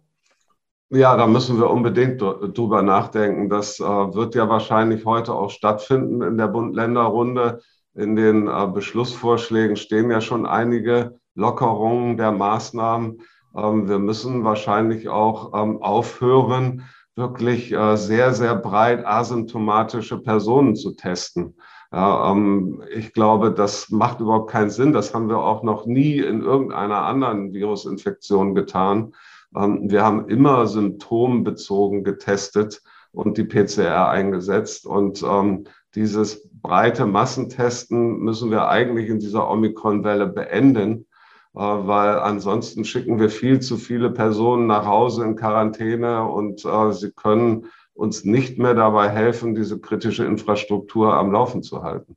Ja, 0.90 1.16
da 1.18 1.28
müssen 1.28 1.60
wir 1.60 1.70
unbedingt 1.70 2.22
drüber 2.22 2.82
nachdenken. 2.82 3.50
Das 3.50 3.80
äh, 3.80 3.84
wird 3.84 4.36
ja 4.36 4.50
wahrscheinlich 4.50 5.06
heute 5.06 5.34
auch 5.34 5.50
stattfinden 5.50 6.22
in 6.22 6.38
der 6.38 6.48
Bund-Länder-Runde. 6.48 7.62
In 7.94 8.16
den 8.16 8.48
äh, 8.48 8.68
Beschlussvorschlägen 8.74 9.76
stehen 9.76 10.12
ja 10.12 10.22
schon 10.22 10.46
einige 10.46 11.20
Lockerungen 11.36 12.18
der 12.18 12.32
Maßnahmen. 12.32 13.22
Ähm, 13.56 13.90
wir 13.90 14.00
müssen 14.00 14.44
wahrscheinlich 14.46 15.10
auch 15.10 15.52
ähm, 15.54 15.82
aufhören, 15.82 16.84
wirklich 17.16 17.74
äh, 17.74 17.98
sehr, 17.98 18.34
sehr 18.34 18.56
breit 18.56 19.06
asymptomatische 19.06 20.20
Personen 20.20 20.76
zu 20.78 20.96
testen. 20.96 21.58
Ähm, 21.92 22.82
ich 22.94 23.12
glaube, 23.12 23.52
das 23.52 23.90
macht 23.90 24.22
überhaupt 24.22 24.50
keinen 24.50 24.70
Sinn. 24.70 24.94
Das 24.94 25.14
haben 25.14 25.28
wir 25.28 25.40
auch 25.40 25.62
noch 25.64 25.86
nie 25.86 26.20
in 26.20 26.42
irgendeiner 26.42 27.04
anderen 27.04 27.54
Virusinfektion 27.54 28.56
getan. 28.56 29.14
Wir 29.54 30.02
haben 30.02 30.30
immer 30.30 30.66
symptombezogen 30.66 32.06
getestet 32.06 32.82
und 33.12 33.38
die 33.38 33.44
PCR 33.44 34.08
eingesetzt. 34.08 34.86
Und 34.86 35.24
ähm, 35.24 35.66
dieses 35.96 36.50
breite 36.62 37.06
Massentesten 37.06 38.20
müssen 38.20 38.52
wir 38.52 38.70
eigentlich 38.70 39.10
in 39.10 39.20
dieser 39.20 39.50
Omikron-Welle 39.50 40.28
beenden, 40.28 41.08
äh, 41.54 41.60
weil 41.60 42.20
ansonsten 42.20 42.86
schicken 42.86 43.20
wir 43.20 43.30
viel 43.30 43.60
zu 43.60 43.78
viele 43.78 44.10
Personen 44.12 44.68
nach 44.68 44.86
Hause 44.86 45.26
in 45.26 45.36
Quarantäne 45.36 46.24
und 46.24 46.64
äh, 46.66 46.92
sie 46.94 47.12
können 47.12 47.66
uns 47.94 48.24
nicht 48.24 48.58
mehr 48.58 48.74
dabei 48.74 49.10
helfen, 49.10 49.54
diese 49.54 49.80
kritische 49.80 50.26
Infrastruktur 50.26 51.14
am 51.14 51.32
Laufen 51.32 51.62
zu 51.62 51.84
halten. 51.84 52.16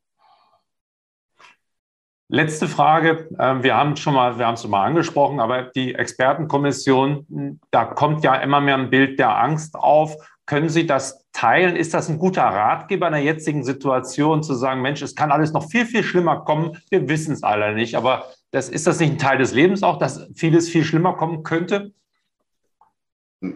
Letzte 2.29 2.69
Frage. 2.69 3.29
Ähm, 3.39 3.63
wir 3.63 3.77
haben 3.77 3.97
schon 3.97 4.15
mal, 4.15 4.39
wir 4.39 4.47
haben 4.47 4.55
es 4.55 4.63
schon 4.63 4.71
mal 4.71 4.85
angesprochen, 4.85 5.41
aber 5.41 5.65
die 5.65 5.95
Expertenkommission, 5.95 7.61
da 7.71 7.85
kommt 7.85 8.25
ja 8.25 8.37
immer 8.37 8.61
mehr 8.61 8.77
ein 8.77 8.89
Bild 8.89 9.19
der 9.19 9.39
Angst 9.39 9.75
auf 9.75 10.17
Können 10.47 10.69
Sie 10.69 10.87
das 10.87 11.25
teilen? 11.33 11.75
Ist 11.75 11.95
das 11.95 12.09
ein 12.09 12.19
guter 12.19 12.43
Ratgeber 12.43 13.07
in 13.07 13.15
der 13.15 13.23
jetzigen 13.23 13.65
Situation 13.65 14.43
zu 14.43 14.55
sagen, 14.55 14.83
Mensch, 14.83 15.01
es 15.01 15.15
kann 15.15 15.33
alles 15.33 15.53
noch 15.53 15.69
viel, 15.69 15.87
viel 15.87 16.03
schlimmer 16.03 16.41
kommen. 16.45 16.79
Wir 16.91 17.09
wissen 17.09 17.33
es 17.33 17.43
alle 17.43 17.75
nicht. 17.75 17.95
Aber 17.95 18.27
das, 18.51 18.69
ist 18.69 18.87
das 18.87 19.01
nicht 19.01 19.13
ein 19.13 19.19
Teil 19.19 19.39
des 19.39 19.55
Lebens 19.55 19.83
auch, 19.83 19.99
dass 19.99 20.29
vieles 20.35 20.69
viel 20.69 20.85
schlimmer 20.85 21.15
kommen 21.15 21.43
könnte? 21.43 21.93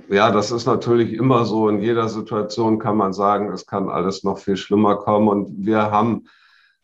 Ja, 0.09 0.31
das 0.31 0.51
ist 0.51 0.67
natürlich 0.67 1.13
immer 1.13 1.45
so. 1.45 1.69
In 1.69 1.81
jeder 1.81 2.09
Situation 2.09 2.79
kann 2.79 2.97
man 2.97 3.13
sagen, 3.13 3.53
es 3.53 3.67
kann 3.67 3.89
alles 3.89 4.25
noch 4.25 4.39
viel 4.39 4.57
schlimmer 4.57 4.97
kommen. 4.97 5.29
Und 5.29 5.67
wir 5.67 5.91
haben 5.91 6.27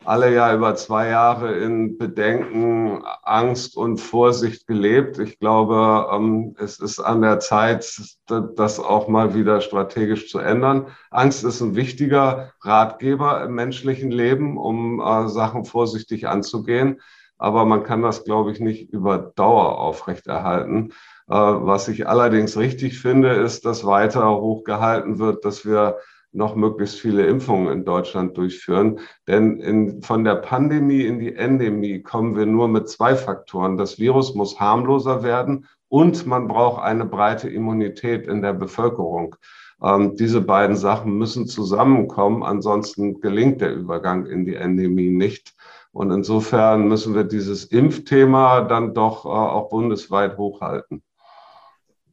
alle 0.05 0.33
ja 0.33 0.53
über 0.53 0.75
zwei 0.75 1.09
Jahre 1.09 1.53
in 1.53 1.97
Bedenken, 1.97 3.03
Angst 3.23 3.75
und 3.75 3.97
Vorsicht 3.97 4.67
gelebt. 4.67 5.19
Ich 5.19 5.39
glaube, 5.39 6.07
ähm, 6.13 6.55
es 6.59 6.79
ist 6.79 6.99
an 6.99 7.21
der 7.21 7.39
Zeit, 7.39 8.01
das 8.27 8.79
auch 8.79 9.07
mal 9.07 9.33
wieder 9.35 9.61
strategisch 9.61 10.29
zu 10.29 10.39
ändern. 10.39 10.87
Angst 11.11 11.43
ist 11.43 11.61
ein 11.61 11.75
wichtiger 11.75 12.53
Ratgeber 12.61 13.43
im 13.43 13.55
menschlichen 13.55 14.11
Leben, 14.11 14.57
um 14.57 14.99
äh, 14.99 15.27
Sachen 15.27 15.65
vorsichtig 15.65 16.27
anzugehen. 16.27 17.01
Aber 17.37 17.65
man 17.65 17.83
kann 17.83 18.01
das, 18.01 18.23
glaube 18.23 18.51
ich, 18.51 18.59
nicht 18.59 18.91
über 18.91 19.17
Dauer 19.35 19.79
aufrechterhalten. 19.79 20.91
Äh, 21.27 21.33
was 21.33 21.87
ich 21.87 22.07
allerdings 22.07 22.57
richtig 22.57 22.99
finde, 22.99 23.31
ist, 23.31 23.65
dass 23.65 23.85
weiter 23.85 24.29
hochgehalten 24.35 25.19
wird, 25.19 25.43
dass 25.43 25.65
wir 25.65 25.97
noch 26.35 26.55
möglichst 26.55 26.99
viele 26.99 27.25
Impfungen 27.25 27.71
in 27.71 27.85
Deutschland 27.85 28.37
durchführen. 28.37 28.99
Denn 29.27 29.59
in, 29.59 30.01
von 30.01 30.23
der 30.23 30.35
Pandemie 30.35 31.01
in 31.01 31.19
die 31.19 31.35
Endemie 31.35 32.01
kommen 32.01 32.35
wir 32.35 32.45
nur 32.45 32.67
mit 32.67 32.89
zwei 32.89 33.15
Faktoren. 33.15 33.77
Das 33.77 33.99
Virus 33.99 34.35
muss 34.35 34.59
harmloser 34.59 35.23
werden 35.23 35.67
und 35.87 36.25
man 36.27 36.47
braucht 36.47 36.83
eine 36.83 37.05
breite 37.05 37.49
Immunität 37.49 38.27
in 38.27 38.41
der 38.41 38.53
Bevölkerung. 38.53 39.35
Ähm, 39.81 40.15
diese 40.15 40.41
beiden 40.41 40.75
Sachen 40.75 41.17
müssen 41.17 41.47
zusammenkommen, 41.47 42.43
ansonsten 42.43 43.19
gelingt 43.21 43.61
der 43.61 43.73
Übergang 43.73 44.25
in 44.25 44.45
die 44.45 44.55
Endemie 44.55 45.09
nicht. 45.09 45.53
Und 45.91 46.11
insofern 46.11 46.87
müssen 46.89 47.15
wir 47.15 47.23
dieses 47.23 47.65
Impfthema 47.65 48.61
dann 48.61 48.93
doch 48.93 49.25
äh, 49.25 49.29
auch 49.29 49.69
bundesweit 49.69 50.37
hochhalten. 50.37 51.01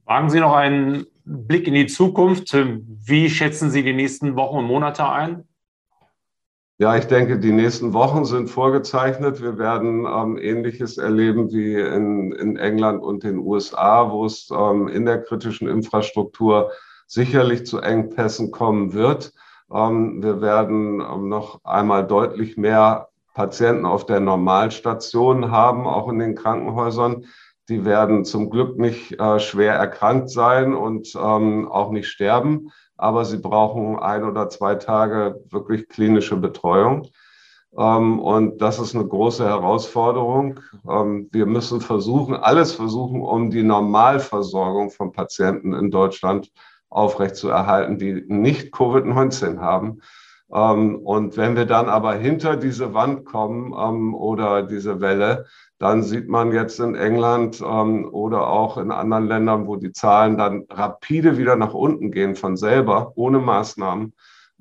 Wagen 0.04 0.30
Sie 0.30 0.40
noch 0.40 0.54
einen 0.54 1.06
Blick 1.24 1.66
in 1.66 1.74
die 1.74 1.87
Zukunft. 1.87 2.54
Wie 2.54 3.30
schätzen 3.30 3.70
Sie 3.70 3.82
die 3.82 3.92
nächsten 3.92 4.37
Wochen 4.37 4.58
und 4.58 4.66
Monate 4.66 5.08
ein? 5.08 5.44
Ja, 6.78 6.96
ich 6.96 7.04
denke, 7.04 7.38
die 7.38 7.52
nächsten 7.52 7.92
Wochen 7.92 8.24
sind 8.24 8.48
vorgezeichnet. 8.48 9.40
Wir 9.40 9.56
werden 9.56 10.04
ähm, 10.04 10.37
Ähnliches 10.37 10.98
erleben 10.98 11.52
wie 11.52 11.74
in, 11.74 12.32
in 12.32 12.56
England 12.56 13.02
und 13.02 13.22
den 13.22 13.38
USA, 13.38 14.11
wo 14.11 14.24
es 14.24 14.50
ähm, 14.50 14.88
in 14.88 15.04
der 15.04 15.22
kritischen 15.22 15.68
Infrastruktur 15.68 16.72
sicherlich 17.06 17.66
zu 17.66 17.78
Engpässen 17.78 18.50
kommen 18.50 18.94
wird. 18.94 19.32
Ähm, 19.72 20.22
wir 20.22 20.40
werden 20.40 21.00
ähm, 21.00 21.28
noch 21.28 21.61
einmal 21.62 22.04
deutlich 22.06 22.56
mehr 22.56 23.11
Patienten 23.35 23.87
auf 23.87 24.04
der 24.04 24.20
Normalstation 24.20 25.50
haben, 25.50 25.87
auch 25.87 26.08
in 26.08 26.18
den 26.18 26.35
Krankenhäusern. 26.35 27.26
Die 27.68 27.85
werden 27.85 28.25
zum 28.25 28.51
Glück 28.51 28.79
nicht 28.79 29.18
äh, 29.20 29.38
schwer 29.38 29.75
erkrankt 29.75 30.31
sein 30.31 30.75
und 30.75 31.14
ähm, 31.14 31.68
auch 31.70 31.90
nicht 31.90 32.09
sterben, 32.09 32.70
aber 32.96 33.25
sie 33.25 33.38
brauchen 33.38 33.98
ein 33.98 34.25
oder 34.25 34.48
zwei 34.48 34.75
Tage 34.75 35.40
wirklich 35.51 35.88
klinische 35.88 36.37
Betreuung. 36.37 37.09
Ähm, 37.77 38.20
und 38.20 38.61
das 38.61 38.79
ist 38.79 38.94
eine 38.94 39.07
große 39.07 39.46
Herausforderung. 39.46 40.61
Ähm, 40.88 41.29
wir 41.33 41.46
müssen 41.46 41.81
versuchen, 41.81 42.35
alles 42.35 42.72
versuchen, 42.72 43.22
um 43.22 43.51
die 43.51 43.62
Normalversorgung 43.62 44.90
von 44.90 45.12
Patienten 45.12 45.72
in 45.72 45.90
Deutschland 45.90 46.51
aufrechtzuerhalten, 46.90 47.98
die 47.98 48.25
nicht 48.27 48.75
Covid-19 48.75 49.59
haben. 49.61 50.01
Ähm, 50.52 50.96
und 50.96 51.36
wenn 51.36 51.56
wir 51.56 51.64
dann 51.64 51.88
aber 51.88 52.14
hinter 52.14 52.56
diese 52.56 52.94
Wand 52.94 53.24
kommen 53.24 53.74
ähm, 53.78 54.14
oder 54.14 54.62
diese 54.62 55.00
Welle, 55.00 55.46
dann 55.78 56.02
sieht 56.02 56.28
man 56.28 56.52
jetzt 56.52 56.78
in 56.78 56.94
England 56.94 57.60
ähm, 57.60 58.08
oder 58.12 58.48
auch 58.48 58.76
in 58.76 58.90
anderen 58.90 59.26
Ländern, 59.26 59.66
wo 59.66 59.76
die 59.76 59.92
Zahlen 59.92 60.36
dann 60.36 60.64
rapide 60.70 61.38
wieder 61.38 61.56
nach 61.56 61.74
unten 61.74 62.12
gehen 62.12 62.36
von 62.36 62.56
selber, 62.56 63.12
ohne 63.16 63.38
Maßnahmen, 63.38 64.12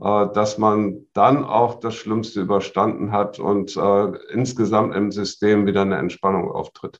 äh, 0.02 0.28
dass 0.34 0.58
man 0.58 1.06
dann 1.14 1.44
auch 1.44 1.80
das 1.80 1.96
Schlimmste 1.96 2.42
überstanden 2.42 3.12
hat 3.12 3.38
und 3.38 3.76
äh, 3.76 4.06
insgesamt 4.34 4.96
im 4.96 5.12
System 5.12 5.66
wieder 5.68 5.82
eine 5.82 5.98
Entspannung 5.98 6.50
auftritt. 6.52 7.00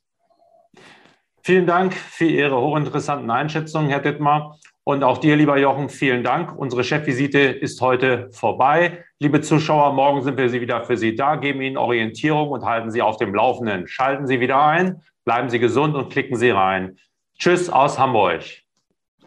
Vielen 1.44 1.66
Dank 1.66 1.96
für 1.96 2.26
Ihre 2.26 2.62
hochinteressanten 2.62 3.32
Einschätzungen, 3.32 3.90
Herr 3.90 4.02
Dittmar. 4.02 4.60
Und 4.84 5.04
auch 5.04 5.20
dir, 5.20 5.36
lieber 5.36 5.58
Jochen, 5.58 5.90
vielen 5.90 6.24
Dank. 6.24 6.58
Unsere 6.58 6.84
Chefvisite 6.84 7.40
ist 7.40 7.82
heute 7.82 8.30
vorbei. 8.32 9.04
Liebe 9.20 9.42
Zuschauer, 9.42 9.94
morgen 9.94 10.24
sind 10.24 10.38
wir 10.38 10.52
wieder 10.52 10.84
für 10.84 10.98
Sie 10.98 11.16
da, 11.16 11.36
geben 11.36 11.62
Ihnen 11.62 11.78
Orientierung 11.78 12.50
und 12.50 12.66
halten 12.66 12.90
Sie 12.90 13.02
auf 13.02 13.18
dem 13.18 13.36
Laufenden. 13.36 13.88
Schalten 13.88 14.26
Sie 14.26 14.40
wieder 14.40 14.60
ein, 14.60 15.02
bleiben 15.24 15.50
Sie 15.50 15.60
gesund 15.60 15.96
und 15.96 16.12
klicken 16.12 16.36
Sie 16.36 16.50
rein. 16.50 16.98
Tschüss 17.38 17.70
aus 17.70 18.00
Hamburg. 18.00 18.42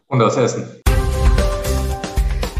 Und 0.08 0.20
aus 0.22 0.36
Essen. 0.36 0.82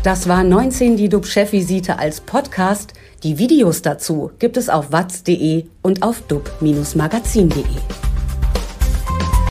Das 0.04 0.28
war 0.28 0.44
19 0.44 0.96
die 0.96 1.08
DUB-Chefvisite 1.08 1.98
als 1.98 2.20
Podcast. 2.20 2.92
Die 3.24 3.38
Videos 3.38 3.82
dazu 3.82 4.30
gibt 4.38 4.56
es 4.56 4.68
auf 4.68 4.92
watz.de 4.92 5.64
und 5.82 6.02
auf 6.02 6.20
dub-magazin.de. 6.28 8.13